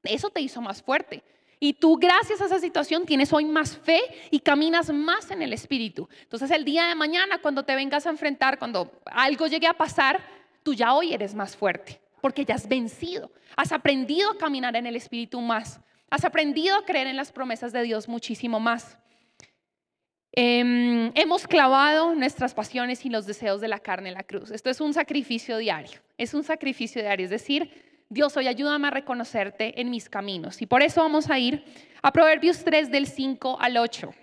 [0.03, 1.23] Eso te hizo más fuerte.
[1.61, 4.01] Y tú, gracias a esa situación, tienes hoy más fe
[4.33, 6.09] y caminas más en el Espíritu.
[6.23, 10.21] Entonces, el día de mañana, cuando te vengas a enfrentar, cuando algo llegue a pasar,
[10.63, 14.87] tú ya hoy eres más fuerte porque ya has vencido, has aprendido a caminar en
[14.87, 18.99] el Espíritu más, has aprendido a creer en las promesas de Dios muchísimo más.
[20.33, 24.51] Em, hemos clavado nuestras pasiones y los deseos de la carne en la cruz.
[24.51, 27.71] Esto es un sacrificio diario, es un sacrificio diario, es decir,
[28.11, 30.63] Dios hoy ayúdame a reconocerte en mis caminos.
[30.63, 31.65] Y por eso vamos a ir
[32.03, 34.15] a Proverbios 3 del 5 al 8.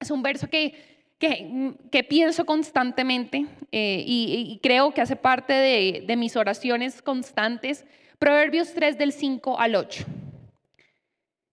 [0.00, 6.16] Es un verso que que, pienso constantemente eh, y, creo que hace parte de, de
[6.16, 7.84] mis oraciones constantes.
[8.18, 10.04] Proverbios 3 del 5 al 8.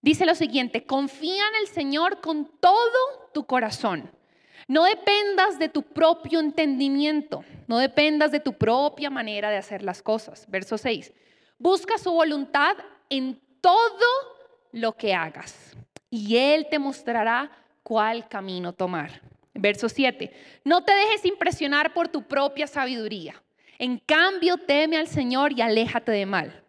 [0.02, 4.10] Dice lo siguiente, confía en el Señor con todo tu corazón.
[4.68, 10.02] No dependas de tu propio entendimiento, no dependas de tu propia manera de hacer las
[10.02, 10.48] cosas.
[10.48, 11.12] Verso 6.
[11.58, 12.76] Busca su voluntad
[13.08, 14.06] en todo
[14.72, 15.76] lo que hagas
[16.10, 17.50] y Él te mostrará
[17.82, 19.22] cuál camino tomar.
[19.58, 20.32] Verso 7.
[20.64, 23.42] No te dejes impresionar por tu propia sabiduría.
[23.78, 26.62] En cambio, teme al Señor y aléjate de mal.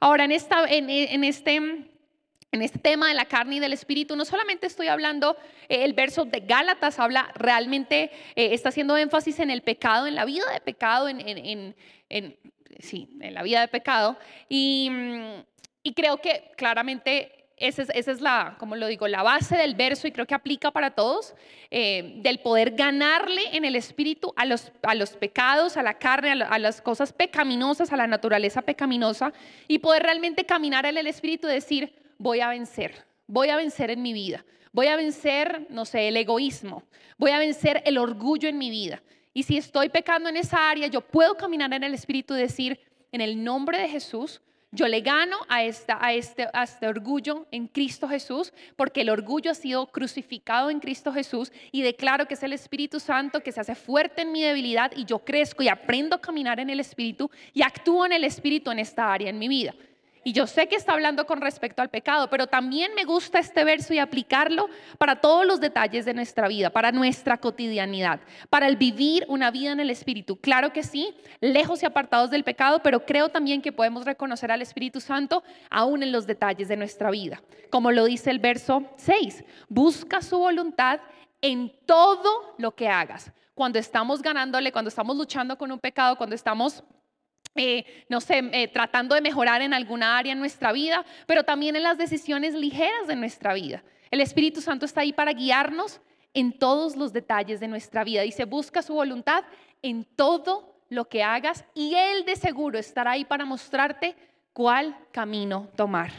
[0.00, 0.88] Ahora, en, esta, en,
[1.24, 5.36] este, en este tema de la carne y del espíritu, no solamente estoy hablando,
[5.68, 10.14] eh, el verso de Gálatas habla realmente, eh, está haciendo énfasis en el pecado, en
[10.14, 11.74] la vida de pecado, en,
[12.78, 14.18] sí, en la vida de pecado.
[14.48, 14.90] Y,
[15.82, 20.12] y creo que claramente esa es, la, como lo digo, la base del verso y
[20.12, 21.34] creo que aplica para todos,
[21.70, 26.32] eh, del poder ganarle en el espíritu a los, a los pecados, a la carne,
[26.32, 29.32] a, a, las cosas pecaminosas, a la naturaleza pecaminosa
[29.68, 33.90] y poder realmente caminar en el espíritu y decir, voy a vencer, voy a vencer
[33.90, 36.82] en mi vida, voy a vencer, no sé, el egoísmo,
[37.16, 39.02] voy a vencer el orgullo en mi vida.
[39.32, 42.80] Y si estoy pecando en esa área, yo puedo caminar en el espíritu y decir,
[43.12, 48.52] en el nombre de Jesús, yo le gano a, este, este orgullo en Cristo Jesús,
[48.76, 53.00] porque el orgullo ha sido crucificado en Cristo Jesús y declaro que es el Espíritu
[53.00, 56.60] Santo que se hace fuerte en mi debilidad y yo crezco y aprendo a caminar
[56.60, 59.74] en el Espíritu y actúo en el Espíritu en esta área en mi vida.
[60.26, 63.62] Y yo sé que está hablando con respecto al pecado, pero también me gusta este
[63.62, 68.18] verso y aplicarlo para todos los detalles de nuestra vida, para nuestra cotidianidad,
[68.50, 70.34] para el vivir una vida en el Espíritu.
[70.40, 74.62] Claro que sí, lejos y apartados del pecado, pero creo también que podemos reconocer al
[74.62, 77.40] Espíritu Santo aún en los detalles de nuestra vida.
[77.70, 80.98] Como lo dice el verso 6, busca su voluntad
[81.40, 83.30] en todo lo que hagas.
[83.54, 86.82] Cuando estamos ganándole, cuando estamos luchando con un pecado, cuando estamos
[87.54, 91.76] eh, no sé, eh, tratando de mejorar en alguna área en nuestra vida, pero también
[91.76, 93.82] en las decisiones ligeras de nuestra vida.
[94.10, 96.00] El Espíritu Santo está ahí para guiarnos
[96.34, 98.22] en todos los detalles de nuestra vida.
[98.22, 99.44] Dice, busca su voluntad
[99.82, 104.14] en todo lo que hagas y Él de seguro estará ahí para mostrarte
[104.52, 106.10] cuál camino tomar.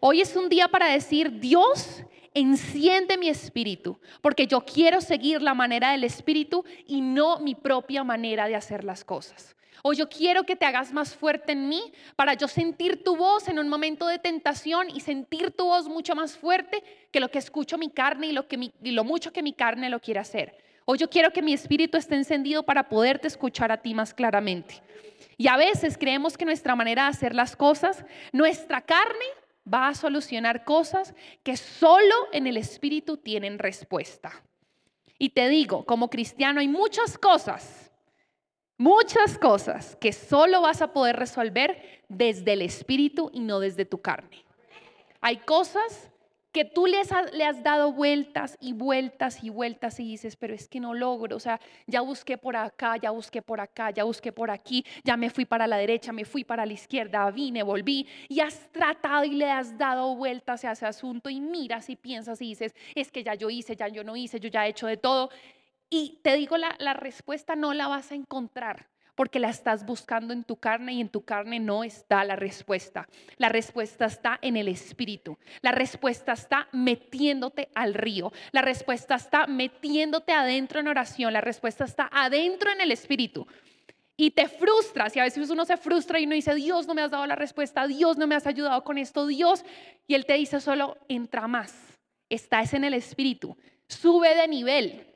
[0.00, 2.02] Hoy es un día para decir, Dios,
[2.34, 8.02] enciende mi espíritu, porque yo quiero seguir la manera del espíritu y no mi propia
[8.02, 9.54] manera de hacer las cosas.
[9.82, 13.48] O yo quiero que te hagas más fuerte en mí para yo sentir tu voz
[13.48, 17.38] en un momento de tentación y sentir tu voz mucho más fuerte que lo que
[17.38, 20.56] escucho mi carne y lo, mucho que mi carne lo quiere hacer.
[20.84, 24.80] O yo quiero que mi espíritu esté encendido para poderte escuchar a ti más claramente.
[25.36, 29.24] Y a veces creemos que nuestra manera de hacer las cosas, nuestra carne
[29.72, 34.44] va a solucionar cosas que solo en el espíritu tienen respuesta.
[35.18, 37.81] Y te digo, como cristiano hay muchas cosas
[38.82, 43.98] Muchas cosas que solo vas a poder resolver desde el espíritu y no desde tu
[43.98, 44.44] carne.
[45.20, 46.10] Hay cosas
[46.50, 50.80] que tú le has, dado vueltas y vueltas y vueltas y dices, pero es que
[50.80, 54.50] no logro, o sea, ya busqué por acá, ya busqué por acá, ya busqué por
[54.50, 58.40] aquí, ya me fui para la derecha, me fui para la izquierda, vine, volví y
[58.40, 62.46] has tratado y le has dado vueltas a ese asunto y miras y piensas y
[62.46, 64.96] dices, es que ya yo hice, ya yo no hice, yo ya he hecho de
[64.96, 65.30] todo
[65.94, 70.42] y te digo, la, respuesta no la vas a encontrar porque la estás buscando en
[70.42, 73.06] tu carne y en tu carne no está la respuesta.
[73.36, 75.36] La respuesta está en el espíritu.
[75.60, 78.32] La respuesta está metiéndote al río.
[78.52, 81.30] La respuesta está metiéndote adentro en oración.
[81.34, 83.46] La respuesta está adentro en el espíritu.
[84.16, 87.02] Y te frustras y a veces uno se frustra y uno dice, Dios no me
[87.02, 89.62] has dado la respuesta, Dios no me has ayudado con esto, Dios.
[90.06, 91.74] Y Él te dice solo, entra más.
[92.30, 93.58] Estás en el espíritu.
[93.88, 95.11] Sube de nivel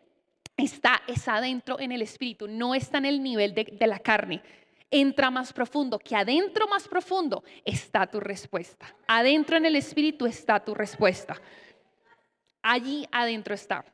[0.57, 4.43] está, es adentro en el espíritu, no está en el nivel de, la carne.
[4.91, 8.95] Entra más profundo, que adentro más profundo está tu respuesta.
[9.07, 11.41] Adentro en el espíritu está tu respuesta.
[12.63, 13.85] Allí adentro está.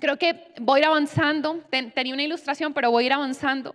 [0.00, 1.62] Creo que voy a ir avanzando.
[1.94, 3.74] tenía una ilustración, pero voy a ir avanzando.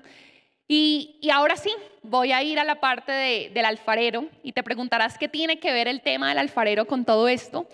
[0.67, 1.71] Y, ahora sí,
[2.03, 5.71] voy a ir a la parte de, del alfarero y te preguntarás qué tiene que
[5.71, 7.69] ver el tema del alfarero con todo esto.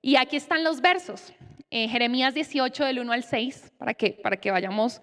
[0.00, 1.32] Y aquí están los versos.
[1.74, 5.00] Eh, Jeremías 18 del 1 al 6, para que, para que vayamos.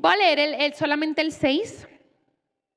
[0.00, 1.88] Voy a leer el, solamente el 6.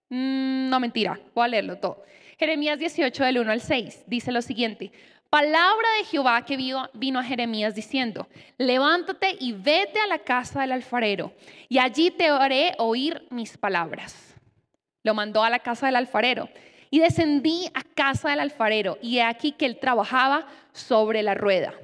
[0.09, 2.03] Mm, no, mentira, voy a leerlo todo.
[2.39, 4.91] Jeremías 18 del 1 al 6 dice lo siguiente.
[5.29, 10.61] Palabra de Jehová que vino, vino a Jeremías diciendo, levántate y vete a la casa
[10.61, 11.31] del alfarero,
[11.69, 14.33] y allí te haré oír mis palabras.
[15.03, 16.49] Lo mandó a la casa del alfarero.
[16.89, 21.75] Y descendí a casa del alfarero, y he aquí que él trabajaba sobre la rueda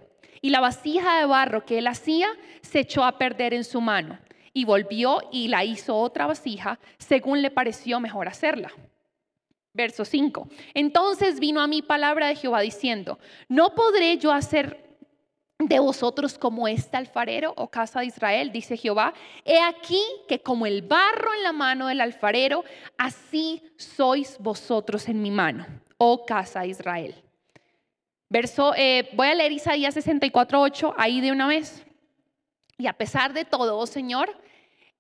[0.44, 2.28] y la vasija de barro que él hacía
[2.62, 4.20] se echó a perder en su mano
[4.52, 8.72] y volvió y la hizo otra vasija según le pareció mejor hacerla.
[9.74, 10.50] Verso 5.
[10.74, 14.84] Entonces vino a mí palabra de Jehová diciendo, no podré yo hacer
[15.60, 19.14] de vosotros como este alfarero o casa de Israel, dice Jehová.
[19.46, 22.66] He aquí que como el barro en la mano del alfarero,
[22.98, 25.66] así sois vosotros en mi mano,
[25.98, 27.24] oh casa de Israel.
[28.34, 31.86] Verso, eh, voy a leer Isaías 64.8 ahí de una vez.
[32.80, 34.36] Y a pesar de todo, oh Señor,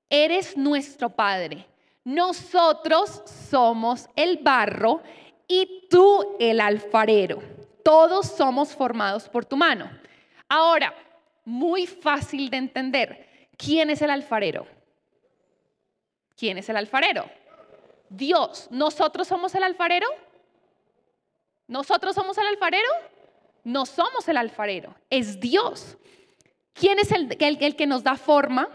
[0.07, 1.65] eres nuestro Padre.
[2.03, 5.01] Nosotros somos el barro
[5.47, 7.41] y tú el alfarero.
[7.83, 9.89] Todos somos formados por tu mano.
[10.47, 10.93] Ahora,
[11.43, 13.49] muy fácil de entender.
[13.57, 14.67] ¿Quién es el alfarero?
[16.37, 17.25] ¿Quién es el alfarero?
[18.09, 18.67] Dios.
[18.69, 20.05] ¿Nosotros somos el alfarero?
[21.65, 23.12] ¿Nosotros somos el alfarero?
[23.63, 25.97] No somos el alfarero, es Dios.
[26.73, 28.69] ¿Quién es el, que nos da forma?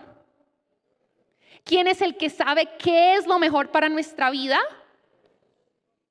[1.65, 4.59] ¿Quién es el que sabe qué es lo mejor para nuestra vida?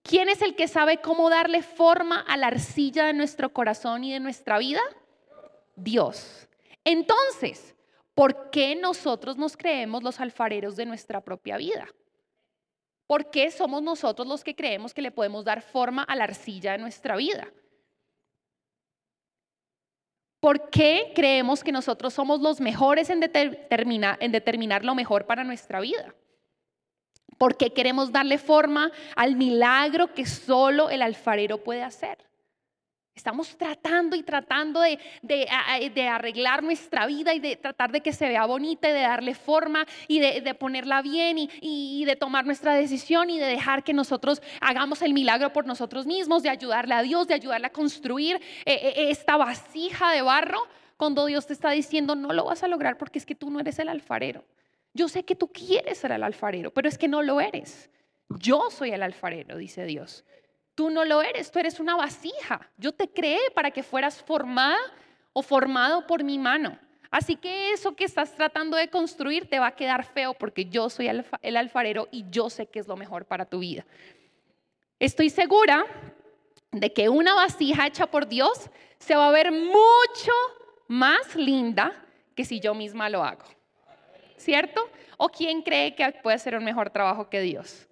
[0.04, 4.13] ¿Quién es el que sabe cómo darle forma a la arcilla de nuestro corazón y
[4.13, 4.82] de nuestra vida?
[5.76, 6.48] Dios.
[6.84, 7.76] Entonces,
[8.13, 11.88] ¿por qué nosotros nos creemos los alfareros de nuestra propia vida?
[13.08, 16.74] ¿Por qué somos nosotros los que creemos que le podemos dar forma a la arcilla
[16.74, 17.48] de nuestra vida?
[20.39, 26.13] ¿Por qué creemos que nosotros somos los mejores en, determinar, lo mejor para nuestra vida?
[27.38, 32.17] ¿Por qué queremos darle forma al milagro que solo el alfarero puede hacer?
[33.17, 38.45] Estamos tratando y tratando de, arreglar nuestra vida y de tratar de que se vea
[38.45, 43.39] bonita y de darle forma y de, ponerla bien y, de tomar nuestra decisión y
[43.39, 47.34] de dejar que nosotros hagamos el milagro por nosotros mismos, de ayudarle a Dios, de
[47.34, 50.62] ayudarle a construir eh, eh, esta vasija de barro
[50.95, 53.60] cuando Dios te está diciendo no lo vas a lograr porque es que tú no
[53.60, 54.45] eres el alfarero.
[54.93, 57.89] Yo sé que tú quieres ser el alfarero, pero es que no lo eres.
[58.30, 60.23] Yo soy el alfarero, dice Dios.
[60.78, 62.70] Tú no lo eres, tú eres una vasija.
[62.78, 64.78] Yo te creé para que fueras formada
[65.34, 66.78] o formado por mi mano.
[67.10, 70.92] Así que eso que estás tratando de construir te va a quedar feo porque yo
[70.92, 71.10] soy
[71.42, 73.88] el alfarero y yo sé que es lo mejor para tu vida.
[75.00, 75.84] Estoy segura
[76.72, 80.32] de que una vasija hecha por Dios se va a ver mucho
[80.88, 83.46] más linda que si yo misma lo hago.
[84.36, 84.88] ¿Cierto?
[85.18, 87.88] ¿O quién cree que puede hacer un mejor trabajo que Dios?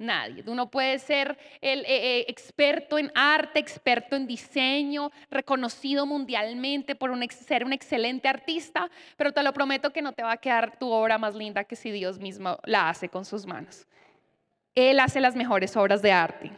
[0.00, 0.42] Nadie.
[0.46, 7.66] Uno puede ser eh, eh, experto en arte, experto en diseño, reconocido mundialmente por ser
[7.66, 11.18] un excelente artista, pero te lo prometo que no te va a quedar tu obra
[11.18, 13.86] más linda que si Dios mismo la hace con sus manos.
[14.74, 16.50] Él hace las mejores obras de arte.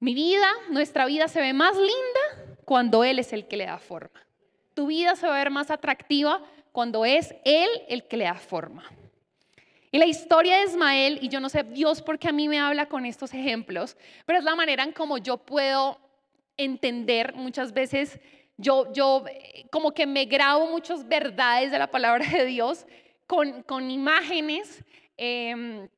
[0.00, 3.76] Mi vida, nuestra vida se ve más linda cuando Él es el que le da
[3.76, 4.26] forma.
[4.72, 6.40] Tu vida se va a ver más atractiva
[6.72, 8.84] cuando es Él el que le da forma.
[9.90, 12.58] Y la historia de Ismael, y yo no sé Dios por qué a mí me
[12.58, 13.96] habla con estos ejemplos,
[14.26, 15.98] pero es la manera en como yo puedo
[16.56, 18.20] entender muchas veces,
[18.56, 19.24] yo, yo
[19.70, 22.86] como que me grabo muchas verdades de la palabra de Dios
[23.26, 24.84] con, con imágenes.
[25.16, 25.88] Em,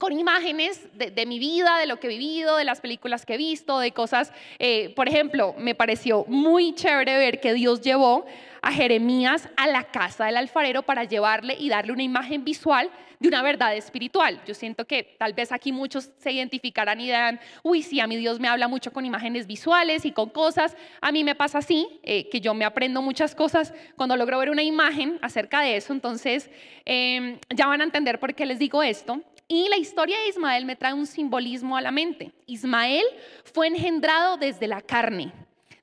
[0.00, 3.36] con imágenes de, mi vida, de lo que he vivido, de las películas que he
[3.36, 4.32] visto, de cosas.
[4.58, 8.24] Eh, por ejemplo, me pareció muy chévere ver que Dios llevó
[8.62, 13.28] a Jeremías a la casa del alfarero para llevarle y darle una imagen visual de
[13.28, 14.40] una verdad espiritual.
[14.46, 18.16] Yo siento que tal vez aquí muchos se identificarán y dirán, uy, sí, a mi
[18.16, 20.78] Dios me habla mucho con imágenes visuales y con cosas.
[21.02, 24.48] A mí me pasa así, eh, que yo me aprendo muchas cosas cuando logro ver
[24.48, 25.92] una imagen acerca de eso.
[25.92, 26.48] Entonces,
[26.86, 29.20] em, ya van a entender por qué les digo esto.
[29.52, 32.32] Y la historia de Ismael me trae un simbolismo a la mente.
[32.46, 33.04] Ismael
[33.44, 35.32] fue engendrado desde la carne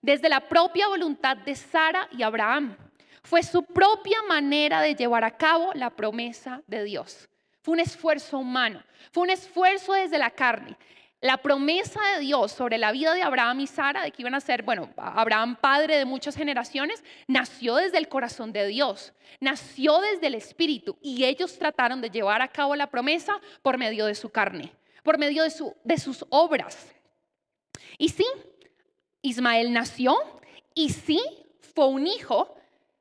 [0.07, 2.77] desde la propia voluntad de Sara y Abraham.
[3.23, 7.27] Fue su propia manera de llevar a cabo la promesa de Dios.
[7.61, 10.77] Fue un esfuerzo humano, fue un esfuerzo desde la carne.
[11.19, 14.39] La promesa de Dios sobre la vida de Abraham y Sara, de que iban a
[14.39, 20.27] ser, bueno, Abraham padre de muchas generaciones, nació desde el corazón de Dios, nació desde
[20.27, 24.29] el Espíritu y ellos trataron de llevar a cabo la promesa por medio de su
[24.29, 26.93] carne, por medio de, su, de sus obras.
[27.97, 28.25] Y sí,
[29.23, 30.15] Ismael nació
[30.75, 31.19] y sí
[31.73, 32.55] fue un hijo,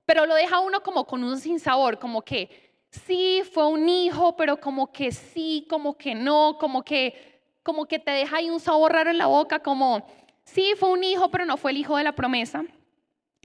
[0.06, 2.48] pero lo deja uno como con un sinsabor, como que
[2.90, 7.35] sí fue un hijo, pero como que sí, como que no, como que
[7.66, 10.06] como que te deja ahí un sabor raro en la boca, como
[10.44, 12.62] sí fue un hijo, pero no fue el hijo de la promesa.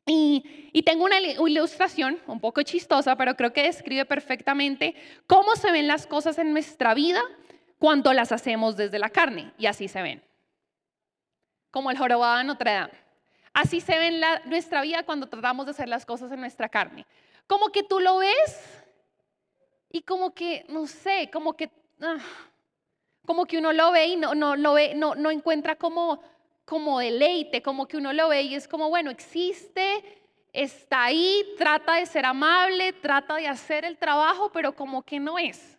[0.05, 4.93] Y, y, tengo una ilustración un poco chistosa, pero creo que describe perfectamente
[5.25, 7.21] cómo se ven las cosas en nuestra vida
[7.79, 9.53] cuando las hacemos desde la carne.
[9.57, 10.23] Y así se ven
[11.71, 12.93] como el jorobado de Notre Dame.
[13.53, 17.07] Así se ve en nuestra vida cuando tratamos de hacer las cosas en nuestra carne.
[17.47, 18.83] Como que tú lo ves
[19.89, 22.17] y como que, no sé, como que, ah,
[23.25, 26.21] como que uno lo ve y no, no, lo ve, no, no encuentra como,
[26.65, 30.03] como deleite, como que uno lo ve y es como, bueno, existe,
[30.53, 35.37] está ahí, trata de ser amable, trata de hacer el trabajo, pero como que no
[35.37, 35.77] es.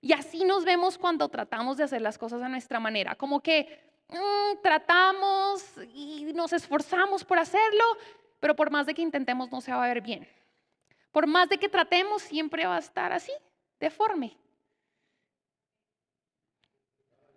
[0.00, 3.88] Y así nos vemos cuando tratamos de hacer las cosas a nuestra manera, como que
[4.08, 5.62] Mm, tratamos
[5.94, 7.84] y nos esforzamos por hacerlo,
[8.40, 10.26] pero por más de que intentemos no se va a ver bien.
[11.12, 13.32] Por más de que tratemos, siempre va a estar así,
[13.78, 14.36] deforme.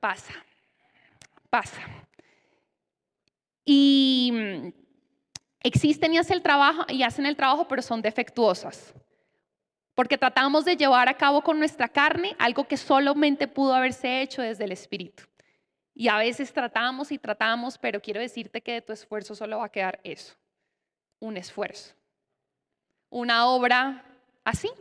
[0.02, 0.34] Pasa,
[1.52, 1.80] pasa.
[3.64, 4.68] Y mm,
[5.62, 8.96] existen y hacen el trabajo, y hacen el trabajo, pero son defectuosas.
[9.94, 14.42] Porque tratamos de llevar a cabo con nuestra carne algo que solamente pudo haberse hecho
[14.42, 15.24] desde el espíritu.
[15.94, 19.66] Y a veces tratamos y tratamos, pero quiero decirte que de tu esfuerzo solo va
[19.66, 20.36] a quedar eso,
[21.20, 21.94] un esfuerzo.
[23.12, 24.04] Una obra
[24.44, 24.72] así.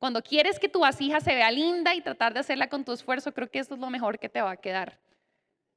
[0.00, 3.32] Cuando quieres que tu vasija se vea linda y tratar de hacerla con tu esfuerzo,
[3.32, 4.98] creo que eso es lo mejor que te va a quedar,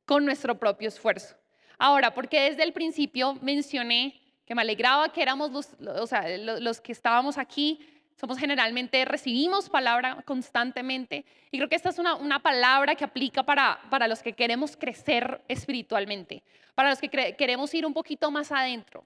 [0.06, 1.36] con nuestro propio esfuerzo.
[1.78, 6.80] Ahora, porque desde el principio mencioné que me alegraba que éramos los, o sea, los
[6.80, 11.26] que estábamos aquí, somos generalmente, recibimos palabra constantemente.
[11.52, 14.78] Y creo que esta es una, una palabra que aplica para, para los que queremos
[14.78, 16.44] crecer espiritualmente,
[16.76, 19.06] para los que queremos ir un poquito más adentro,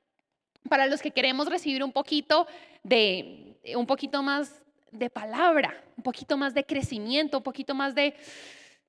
[0.69, 2.45] para los que queremos recibir un poquito
[2.83, 4.61] de, un poquito más
[4.91, 8.15] de palabra, un poquito más de crecimiento, un poquito más de,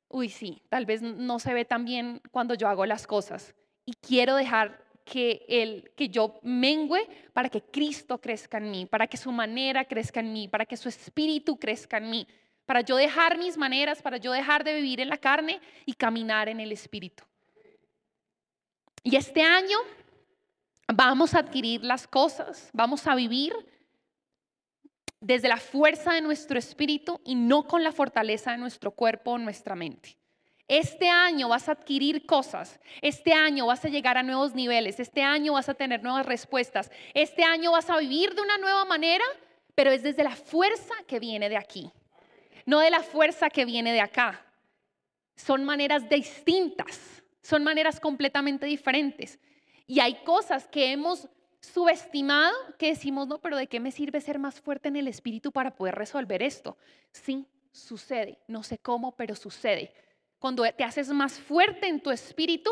[0.08, 3.54] uy, sí, tal vez no se ve tan bien cuando yo hago las cosas.
[3.84, 9.06] Y quiero dejar que, el, que yo mengüe para que Cristo crezca en mí, para
[9.06, 12.26] que su manera crezca en mí, para que su espíritu crezca en mí,
[12.66, 16.48] para yo dejar mis maneras, para yo dejar de vivir en la carne y caminar
[16.48, 17.24] en el espíritu.
[19.02, 19.78] Y este año
[20.86, 23.54] vamos a adquirir las cosas, vamos a vivir
[25.20, 29.38] desde la fuerza de nuestro espíritu y no con la fortaleza de nuestro cuerpo o
[29.38, 30.16] nuestra mente.
[30.68, 35.22] Este año vas a adquirir cosas, este año vas a llegar a nuevos niveles, este
[35.22, 39.24] año vas a tener nuevas respuestas, este año vas a vivir de una nueva manera,
[39.74, 41.90] pero es desde la fuerza que viene de aquí,
[42.66, 44.44] no de la fuerza que viene de acá.
[45.36, 49.38] Son maneras distintas, son maneras completamente diferentes.
[49.86, 51.28] Y hay cosas que hemos
[51.60, 55.52] subestimado que decimos, no, pero ¿de qué me sirve ser más fuerte en el espíritu
[55.52, 56.76] para poder resolver esto?
[57.12, 59.92] Sí, sucede, no sé cómo, pero sucede.
[60.38, 62.70] Cuando te haces más fuerte en tu espíritu,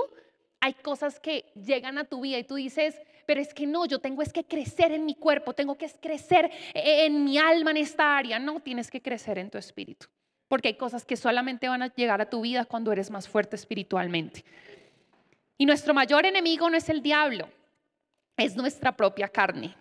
[0.60, 3.98] hay cosas que llegan a tu vida y tú dices, pero es que no, yo
[3.98, 8.16] tengo es que crecer en mi cuerpo, tengo que crecer en mi alma en esta
[8.16, 8.38] área.
[8.38, 10.06] No, tienes que crecer en tu espíritu,
[10.48, 13.56] porque hay cosas que solamente van a llegar a tu vida cuando eres más fuerte
[13.56, 14.44] espiritualmente.
[15.58, 17.48] Y nuestro mayor enemigo no es el diablo,
[18.36, 19.74] es nuestra propia carne.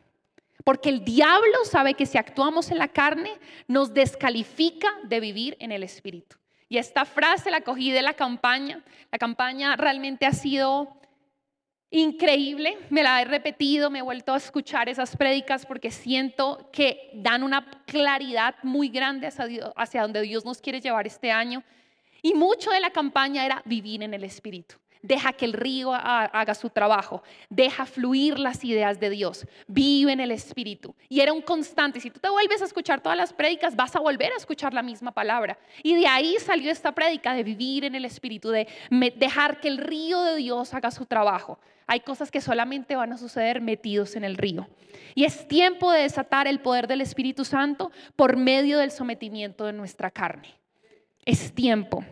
[0.64, 3.32] Porque el diablo sabe que si actuamos en la carne,
[3.68, 6.38] nos descalifica de vivir en el espíritu.
[6.68, 8.84] Y esta frase la cogí de la campaña.
[9.12, 11.00] La campaña realmente ha sido
[11.92, 12.78] increíble.
[12.90, 17.44] Me la he repetido, me he vuelto a escuchar esas prédicas porque siento que dan
[17.44, 21.64] una claridad muy grande hacia, hacia donde Dios nos quiere llevar este año.
[22.24, 24.78] Y mucho de la campaña era vivir en el Espíritu.
[25.06, 27.22] Deja que el río haga su trabajo.
[27.48, 29.46] Deja fluir las ideas de Dios.
[29.68, 30.96] Vive en el Espíritu.
[31.10, 32.00] Y era un constante.
[32.00, 34.82] Si tú te vuelves a escuchar todas las prédicas, vas a volver a escuchar la
[34.82, 35.60] misma palabra.
[35.84, 38.68] Y de ahí salió esta prédica de vivir en el Espíritu, de
[39.16, 41.60] dejar que el río de Dios haga su trabajo.
[41.86, 44.68] Hay cosas que solamente van a suceder metidos en el río.
[45.14, 49.74] Y es tiempo de desatar el poder del Espíritu Santo por medio del sometimiento de
[49.74, 50.56] nuestra carne.
[51.26, 52.04] Es tiempo.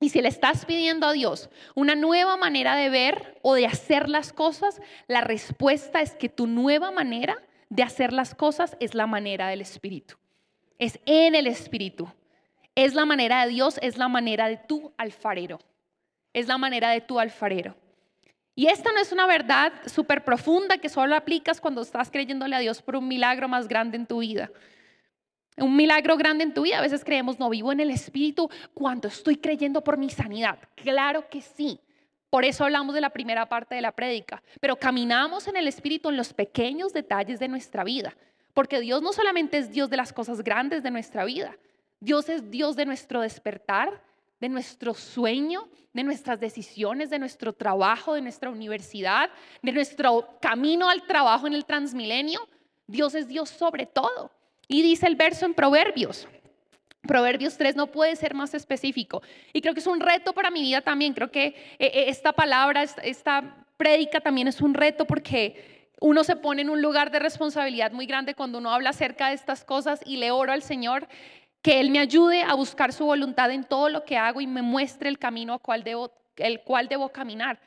[0.00, 4.08] Y si le estás pidiendo a Dios una nueva manera de ver o de hacer
[4.08, 9.06] las cosas, la respuesta es que tu nueva manera de hacer las cosas es la
[9.06, 10.16] manera del Espíritu.
[10.78, 12.08] Es en el Espíritu.
[12.74, 15.58] Es la manera de Dios, es la manera de tu alfarero.
[16.34, 17.74] Es la manera de tu alfarero.
[18.54, 22.58] Y esta no es una verdad súper profunda que solo aplicas cuando estás creyéndole a
[22.58, 24.50] Dios por un milagro más grande en tu vida
[25.58, 26.78] un milagro grande en tu vida.
[26.78, 30.58] A veces creemos, no vivo en el Espíritu cuando estoy creyendo por mi sanidad.
[30.74, 31.80] Claro que sí.
[32.28, 34.42] Por eso hablamos de la primera parte de la prédica.
[34.60, 38.16] Pero caminamos en el Espíritu en los pequeños detalles de nuestra vida.
[38.52, 41.56] Porque Dios no solamente es Dios de las cosas grandes de nuestra vida.
[42.00, 44.02] Dios es Dios de nuestro despertar,
[44.40, 49.30] de nuestro sueño, de nuestras decisiones, de nuestro trabajo, de nuestra universidad,
[49.62, 52.46] de nuestro camino al trabajo en el transmilenio.
[52.86, 54.30] Dios es Dios sobre todo.
[54.68, 56.28] Y dice el verso en Proverbios.
[57.06, 59.22] Proverbios 3 no puede ser más específico.
[59.52, 61.14] Y creo que es un reto para mi vida también.
[61.14, 66.36] Creo que eh, eh, esta palabra, esta prédica también es un reto porque uno se
[66.36, 70.00] pone en un lugar de responsabilidad muy grande cuando uno habla acerca de estas cosas
[70.04, 71.08] y le oro al Señor
[71.62, 74.62] que Él me ayude a buscar su voluntad en todo lo que hago y me
[74.62, 75.74] muestre el camino a
[76.36, 77.60] el cual debo caminar.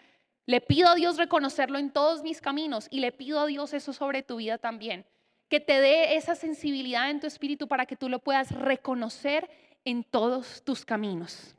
[0.46, 3.94] Le pido a Dios reconocerlo en todos mis caminos y le pido a Dios eso
[3.94, 5.06] sobre tu vida también
[5.50, 9.50] que te dé esa sensibilidad en tu espíritu para que tú lo puedas reconocer
[9.84, 11.56] en todos tus caminos.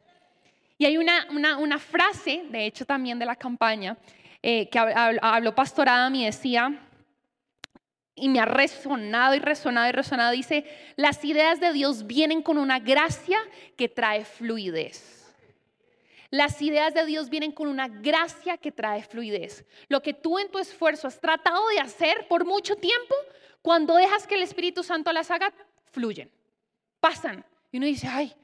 [0.78, 1.26] Y hay una,
[1.58, 3.98] una, frase, de hecho también de la campaña,
[4.42, 6.80] eh, que habló pastorada, me decía,
[8.14, 10.64] y me ha resonado y resonado y resonado, dice,
[10.96, 13.38] las ideas de Dios vienen con una gracia
[13.76, 15.20] que trae fluidez.
[16.30, 19.64] Las ideas de Dios vienen con una gracia que trae fluidez.
[19.88, 23.14] Lo que tú en tu esfuerzo has tratado de hacer por mucho tiempo,
[23.62, 25.52] cuando dejas que el Espíritu Santo las haga,
[25.92, 26.30] fluyen,
[27.00, 27.44] pasan.
[27.70, 28.34] Y uno dice, ay,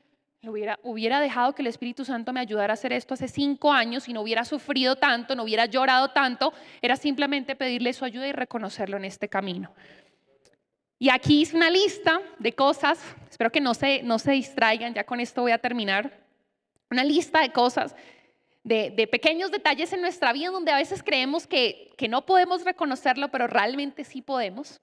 [0.43, 4.09] hubiera, hubiera dejado que el Espíritu Santo me ayudara a hacer esto hace cinco años
[4.09, 6.53] y no hubiera sufrido tanto, no hubiera llorado tanto,
[6.83, 9.73] era simplemente pedirle su ayuda y reconocerlo en este camino.
[10.99, 12.99] Y aquí hice una lista de cosas,
[13.29, 16.25] espero que no se, no se distraigan, ya con esto voy a terminar,
[16.91, 17.95] una lista de cosas,
[18.65, 22.65] de, de pequeños detalles en nuestra vida donde a veces creemos que, que no podemos
[22.65, 24.81] reconocerlo, pero realmente sí podemos.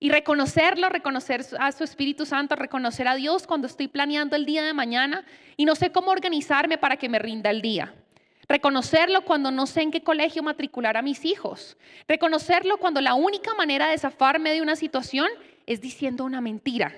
[0.00, 4.62] Y reconocerlo, reconocer a su Espíritu Santo, reconocer a Dios cuando estoy planeando el día
[4.62, 5.24] de mañana
[5.56, 7.94] y no sé cómo organizarme para que me rinda el día.
[8.48, 11.76] Reconocerlo cuando no sé en qué colegio matricular a mis hijos.
[12.06, 15.28] Reconocerlo cuando la única manera de zafarme de una situación
[15.66, 16.94] es diciendo una mentira.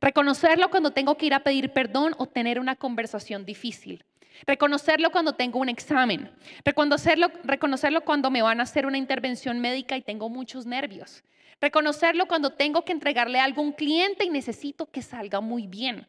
[0.00, 4.04] Reconocerlo cuando tengo que ir a pedir perdón o tener una conversación difícil.
[4.46, 6.30] Reconocerlo cuando tengo un examen.
[6.64, 11.24] Reconocerlo, reconocerlo cuando me van a hacer una intervención médica y tengo muchos nervios.
[11.60, 16.06] Reconocerlo cuando tengo que entregarle algo a un cliente y necesito que salga muy bien.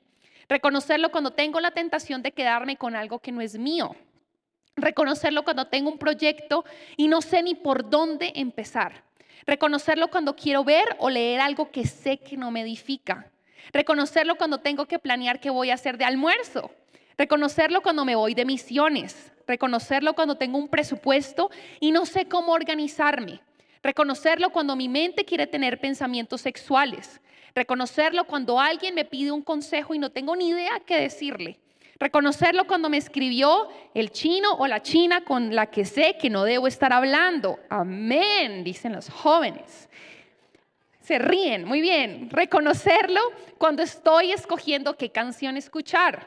[0.48, 3.96] Reconocerlo cuando tengo la tentación de quedarme con algo que no es mío.
[4.76, 6.66] Reconocerlo cuando tengo un proyecto
[6.98, 9.04] y no sé ni por dónde empezar.
[9.46, 13.32] Reconocerlo cuando quiero ver o leer algo que sé que no me edifica.
[13.74, 16.72] Reconocerlo cuando tengo que planear qué voy a hacer de almuerzo.
[17.18, 19.32] Reconocerlo cuando me voy de misiones.
[19.48, 23.42] Reconocerlo cuando tengo un presupuesto y no sé cómo organizarme.
[23.82, 27.22] Reconocerlo cuando mi mente quiere tener pensamientos sexuales.
[27.56, 31.60] Reconocerlo cuando alguien me pide un consejo y no tengo ni idea qué decirle.
[31.98, 36.46] Reconocerlo cuando me escribió el chino o la china con la que sé que no
[36.46, 37.60] debo estar hablando.
[37.70, 39.90] Amén, dicen los jóvenes.
[41.02, 42.30] Se ríen, muy bien.
[42.30, 43.20] Reconocerlo
[43.58, 46.26] cuando estoy escogiendo qué canción escuchar.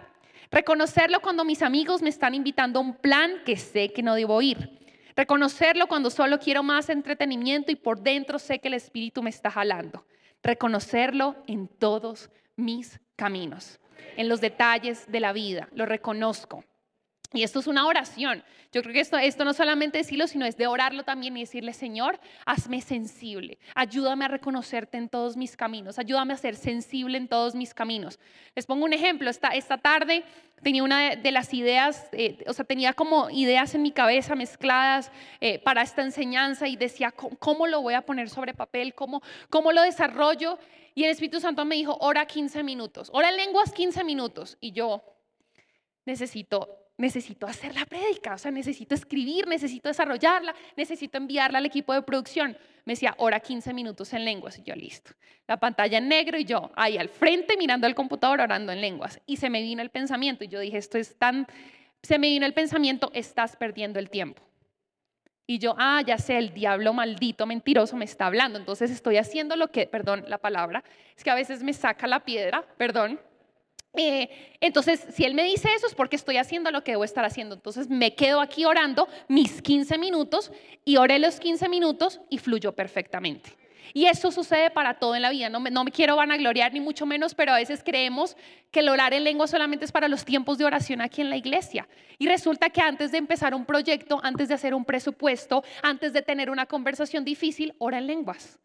[0.50, 4.42] Reconocerlo cuando mis amigos me están invitando a un plan que sé que no debo
[4.42, 4.81] ir.
[5.14, 9.50] Reconocerlo cuando solo quiero más entretenimiento y por dentro sé que el Espíritu me está
[9.50, 10.06] jalando.
[10.42, 13.78] Reconocerlo en todos mis caminos,
[14.16, 15.68] en los detalles de la vida.
[15.72, 16.64] Lo reconozco.
[17.32, 18.44] Y esto es una oración.
[18.72, 21.72] Yo creo que esto, esto no solamente decirlo, sino es de orarlo también y decirle,
[21.74, 27.28] Señor, hazme sensible, ayúdame a reconocerte en todos mis caminos, ayúdame a ser sensible en
[27.28, 28.18] todos mis caminos.
[28.54, 30.24] Les pongo un ejemplo, esta, esta tarde
[30.62, 35.10] tenía una de las ideas, eh, o sea, tenía como ideas en mi cabeza mezcladas
[35.40, 38.94] eh, para esta enseñanza y decía, ¿cómo, lo voy a poner sobre papel?
[38.94, 40.58] ¿Cómo, ¿Cómo lo desarrollo?
[40.94, 44.56] Y el Espíritu Santo me dijo, ora 15 minutos, ora en lenguas 15 minutos.
[44.60, 45.02] Y yo
[46.04, 51.92] necesito necesito hacer la prédica, o sea, necesito escribir, necesito desarrollarla, necesito enviarla al equipo
[51.92, 52.56] de producción.
[52.84, 55.10] Me decía, hora 15 minutos en lenguas, y yo listo.
[55.48, 59.20] La pantalla en negro y yo ahí al frente mirando al computador orando en lenguas.
[59.26, 61.48] Y se me vino el pensamiento, y yo dije, esto es tan,
[62.04, 64.40] se me vino el pensamiento, estás perdiendo el tiempo.
[65.44, 68.60] Y yo, ah, ya sé, el diablo maldito, mentiroso me está hablando.
[68.60, 70.84] Entonces estoy haciendo lo que, perdón la palabra,
[71.16, 73.18] es que a veces me saca la piedra, perdón,
[73.94, 74.30] eh,
[74.60, 77.54] entonces, si él me dice eso es porque estoy haciendo lo que debo estar haciendo.
[77.54, 80.50] Entonces, me quedo aquí orando mis 15 minutos
[80.84, 83.56] y oré los 15 minutos y fluyó perfectamente.
[83.94, 85.50] Y eso sucede para todo en la vida.
[85.50, 88.36] No me, no me quiero vanagloriar ni mucho menos, pero a veces creemos
[88.70, 91.36] que el orar en lengua solamente es para los tiempos de oración aquí en la
[91.36, 91.86] iglesia.
[92.18, 96.22] Y resulta que antes de empezar un proyecto, antes de hacer un presupuesto, antes de
[96.22, 98.58] tener una conversación difícil, ora en lenguas.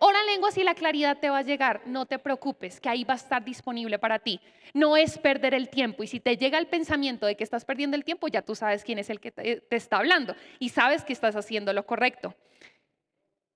[0.00, 1.82] Ora en lenguas y la claridad te va a llegar.
[1.86, 4.40] No te preocupes, que ahí va a estar disponible para ti.
[4.72, 6.04] No es perder el tiempo.
[6.04, 8.84] Y si te llega el pensamiento de que estás perdiendo el tiempo, ya tú sabes
[8.84, 12.34] quién es el que te, está hablando y sabes que estás haciendo lo correcto.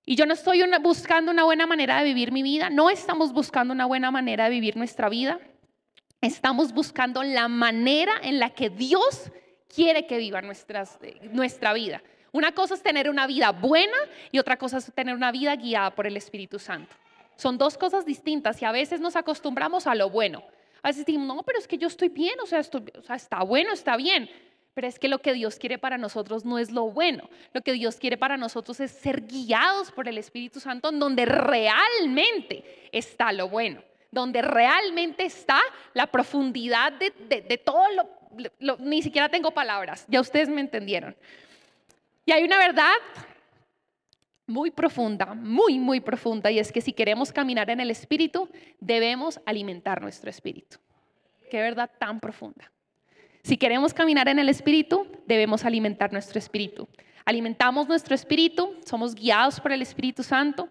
[0.05, 2.71] Y yo no estoy buscando una buena manera de vivir mi vida.
[2.71, 5.39] No estamos buscando una buena manera de vivir nuestra vida.
[6.21, 9.31] Estamos buscando la manera en la que Dios
[9.73, 12.03] quiere que viva nuestra vida.
[12.33, 13.97] Una cosa es tener una vida buena
[14.31, 16.97] y otra cosa es tener una vida guiada por el Espíritu Santo.
[17.37, 20.43] Son dos cosas distintas y a veces nos acostumbramos a lo bueno.
[20.83, 23.97] A veces decimos, no, pero es que yo estoy bien, o sea, está bueno, está
[23.97, 24.31] bien.
[24.75, 27.29] Pero es que lo que Dios quiere para nosotros no es lo bueno.
[27.53, 31.27] Lo que Dios quiere para nosotros es ser guiados por el Espíritu Santo en donde
[31.27, 35.61] realmente está lo bueno, donde realmente está
[35.93, 37.85] la profundidad de, todo
[38.61, 41.15] lo, Ni siquiera tengo palabras, ya ustedes me entendieron.
[42.25, 42.95] Y hay una verdad
[44.47, 48.49] muy profunda, muy, muy profunda, y es que si queremos caminar en el Espíritu,
[48.81, 50.79] debemos alimentar nuestro Espíritu.
[51.51, 52.71] Qué verdad tan profunda.
[53.43, 56.89] Si queremos caminar en el Espíritu, debemos alimentar nuestro Espíritu.
[57.25, 60.69] Alimentamos nuestro Espíritu, somos guiados por el Espíritu Santo,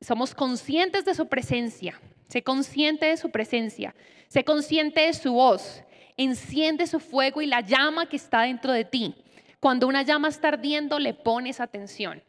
[0.00, 2.00] somos conscientes de su presencia.
[2.28, 3.94] Sé consciente de su presencia,
[4.26, 5.82] sé consciente de su voz,
[6.16, 9.14] enciende su fuego y la llama que está dentro de ti.
[9.66, 12.22] Cuando una llama está ardiendo, le pones atención.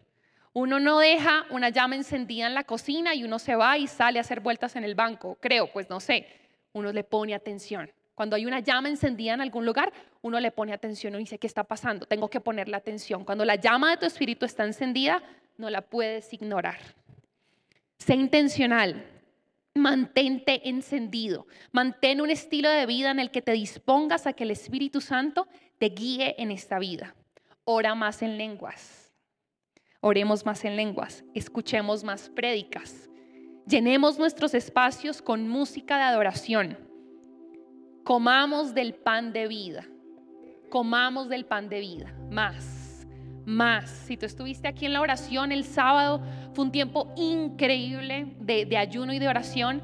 [0.53, 4.17] Uno no deja una llama encendida en la cocina y uno se va y sale
[4.17, 6.25] a hacer vueltas en el banco, creo, pues no sé.
[6.73, 7.91] Uno le pone atención.
[8.15, 11.45] Cuando hay una llama encendida en algún lugar, uno le pone atención y dice, ¿qué
[11.45, 12.07] está pasando?
[12.07, 13.23] Tengo que ponerle atención.
[13.23, 15.21] Cuando la llama de tu espíritu está encendida,
[15.57, 16.79] no la puedes ignorar.
[17.99, 19.05] Sé intencional.
[19.75, 21.45] Mantente encendido.
[21.71, 25.47] Mantén un estilo de vida en el que te dispongas a que el Espíritu Santo
[25.77, 27.13] te guíe en esta vida.
[27.69, 29.13] Ora más en lenguas.
[29.99, 31.25] Oremos más en lenguas.
[31.33, 33.09] Escuchemos más prédicas.
[33.67, 36.77] Llenemos nuestros espacios con música de adoración.
[38.05, 39.85] Comamos del pan de vida.
[40.69, 42.15] Comamos del pan de vida.
[42.31, 43.05] Más,
[43.45, 43.89] más.
[43.89, 46.21] Si tú estuviste aquí en la oración el sábado,
[46.53, 49.81] fue un tiempo increíble de, de ayuno y de oración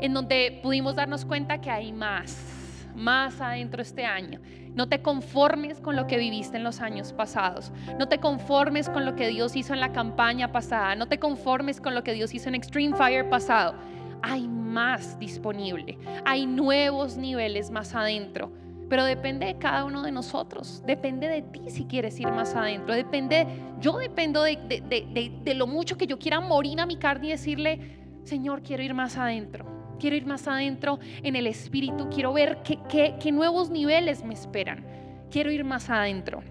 [0.00, 4.40] en donde pudimos darnos cuenta que hay más, más adentro este año.
[4.74, 7.72] No te conformes con lo que viviste en los años pasados.
[7.98, 10.94] No te conformes con lo que Dios hizo en la campaña pasada.
[10.94, 13.74] No te conformes con lo que Dios hizo en Extreme Fire pasado.
[14.22, 15.98] Hay más disponible.
[16.24, 18.52] Hay nuevos niveles más adentro.
[18.88, 20.82] Pero depende de cada uno de nosotros.
[20.86, 22.94] Depende de ti si quieres ir más adentro.
[22.94, 23.46] Depende,
[23.80, 27.98] yo dependo de, de lo mucho que yo quiera morir a mi carne y decirle,
[28.24, 33.32] Señor, quiero ir más adentro quiero ir más adentro en el espíritu, quiero ver qué,
[33.32, 34.84] nuevos niveles me esperan,
[35.30, 36.42] quiero ir más adentro.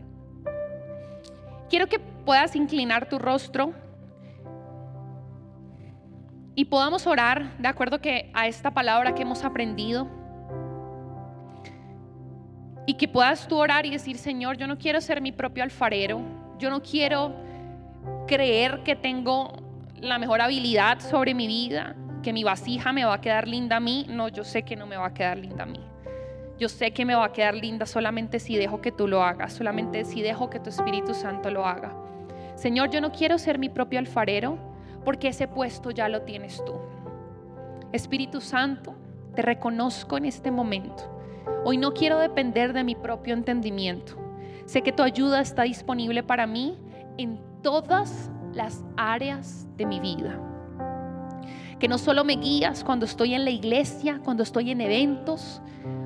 [1.70, 3.74] Quiero que puedas inclinar tu rostro
[6.56, 10.08] y podamos orar de acuerdo que a esta palabra que hemos aprendido.
[12.86, 16.22] Y que puedas tú orar y decir, Señor, yo no quiero ser mi propio alfarero,
[16.58, 17.36] yo no quiero
[18.28, 19.54] creer que tengo
[20.02, 23.80] la mejor habilidad sobre mi vida, que mi vasija me va a quedar linda a
[23.80, 24.06] mí.
[24.10, 25.80] No, yo sé que no me va a quedar linda a mí.
[26.58, 29.54] Yo sé que me va a quedar linda solamente si dejo que tú lo hagas,
[29.54, 31.94] solamente si dejo que tu Espíritu Santo lo haga.
[32.56, 34.58] Señor, yo no quiero ser mi propio alfarero
[35.06, 36.74] porque ese puesto ya lo tienes tú.
[37.94, 38.94] Espíritu Santo,
[39.36, 41.04] te reconozco en este momento.
[41.64, 44.18] Hoy no quiero depender de mi propio entendimiento.
[44.66, 46.78] Sé que tu ayuda está disponible para mí
[47.18, 50.49] en todas las áreas de mi vida
[51.80, 55.62] que no solo me guías cuando estoy en la iglesia, cuando estoy en eventos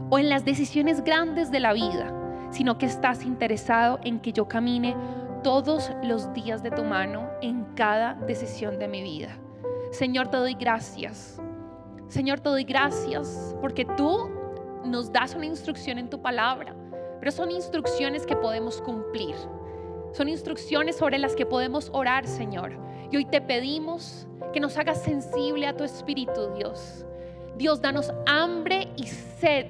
[0.10, 2.14] o en las decisiones grandes de la vida,
[2.52, 4.96] sino que estás interesado en que yo camine
[5.44, 9.38] todos los días de tu mano en cada decisión de mi vida.
[9.92, 11.42] Señor, te doy gracias.
[12.08, 14.30] Señor, te doy gracias porque tú
[14.86, 16.76] nos das una instrucción en tu palabra,
[17.20, 19.36] pero son instrucciones que podemos cumplir.
[20.14, 22.78] Son instrucciones sobre las que podemos orar, Señor.
[23.12, 27.04] Y hoy te pedimos que nos hagas sensible a tu espíritu, Dios.
[27.58, 29.68] Dios, danos hambre y sed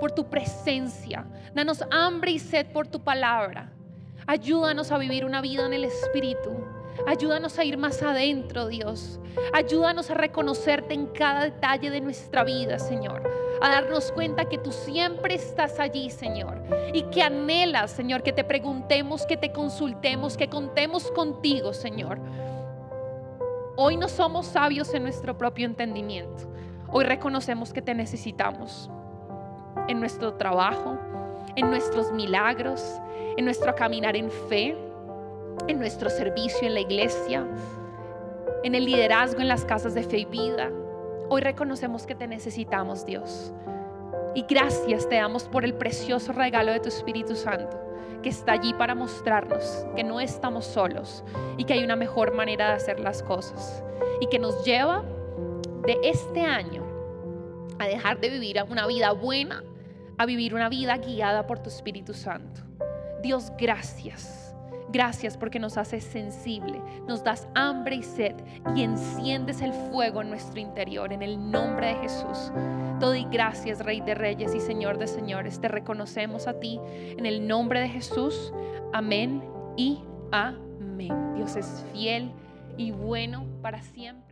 [0.00, 1.26] por tu presencia.
[1.54, 3.72] Danos hambre y sed por tu palabra.
[4.26, 6.64] Ayúdanos a vivir una vida en el espíritu.
[7.06, 9.20] Ayúdanos a ir más adentro, Dios.
[9.52, 13.22] Ayúdanos a reconocerte en cada detalle de nuestra vida, Señor.
[13.64, 16.60] A darnos cuenta que tú siempre estás allí, Señor.
[16.92, 22.18] Y que anhelas, Señor, que te preguntemos, que te consultemos, que contemos contigo, Señor.
[23.76, 26.44] Hoy no somos sabios en nuestro propio entendimiento.
[26.92, 28.90] Hoy reconocemos que te necesitamos
[29.88, 30.98] en nuestro trabajo,
[31.56, 33.00] en nuestros milagros,
[33.38, 34.76] en nuestro caminar en fe,
[35.68, 37.46] en nuestro servicio en la iglesia,
[38.62, 40.70] en el liderazgo en las casas de fe y vida.
[41.28, 43.52] Hoy reconocemos que te necesitamos, Dios.
[44.34, 47.84] Y gracias te damos por el precioso regalo de tu Espíritu Santo
[48.24, 51.22] que está allí para mostrarnos que no estamos solos
[51.58, 53.84] y que hay una mejor manera de hacer las cosas
[54.18, 55.04] y que nos lleva
[55.86, 56.82] de este año
[57.78, 59.62] a dejar de vivir una vida buena,
[60.16, 62.62] a vivir una vida guiada por tu Espíritu Santo.
[63.22, 64.43] Dios, gracias.
[64.94, 68.36] Gracias porque nos haces sensible, nos das hambre y sed
[68.76, 71.12] y enciendes el fuego en nuestro interior.
[71.12, 72.52] En el nombre de Jesús.
[73.00, 75.60] Todo y gracias, Rey de Reyes y Señor de Señores.
[75.60, 78.52] Te reconocemos a ti en el nombre de Jesús.
[78.92, 79.42] Amén
[79.76, 79.98] y
[80.30, 81.34] amén.
[81.34, 82.30] Dios es fiel
[82.76, 84.23] y bueno para siempre.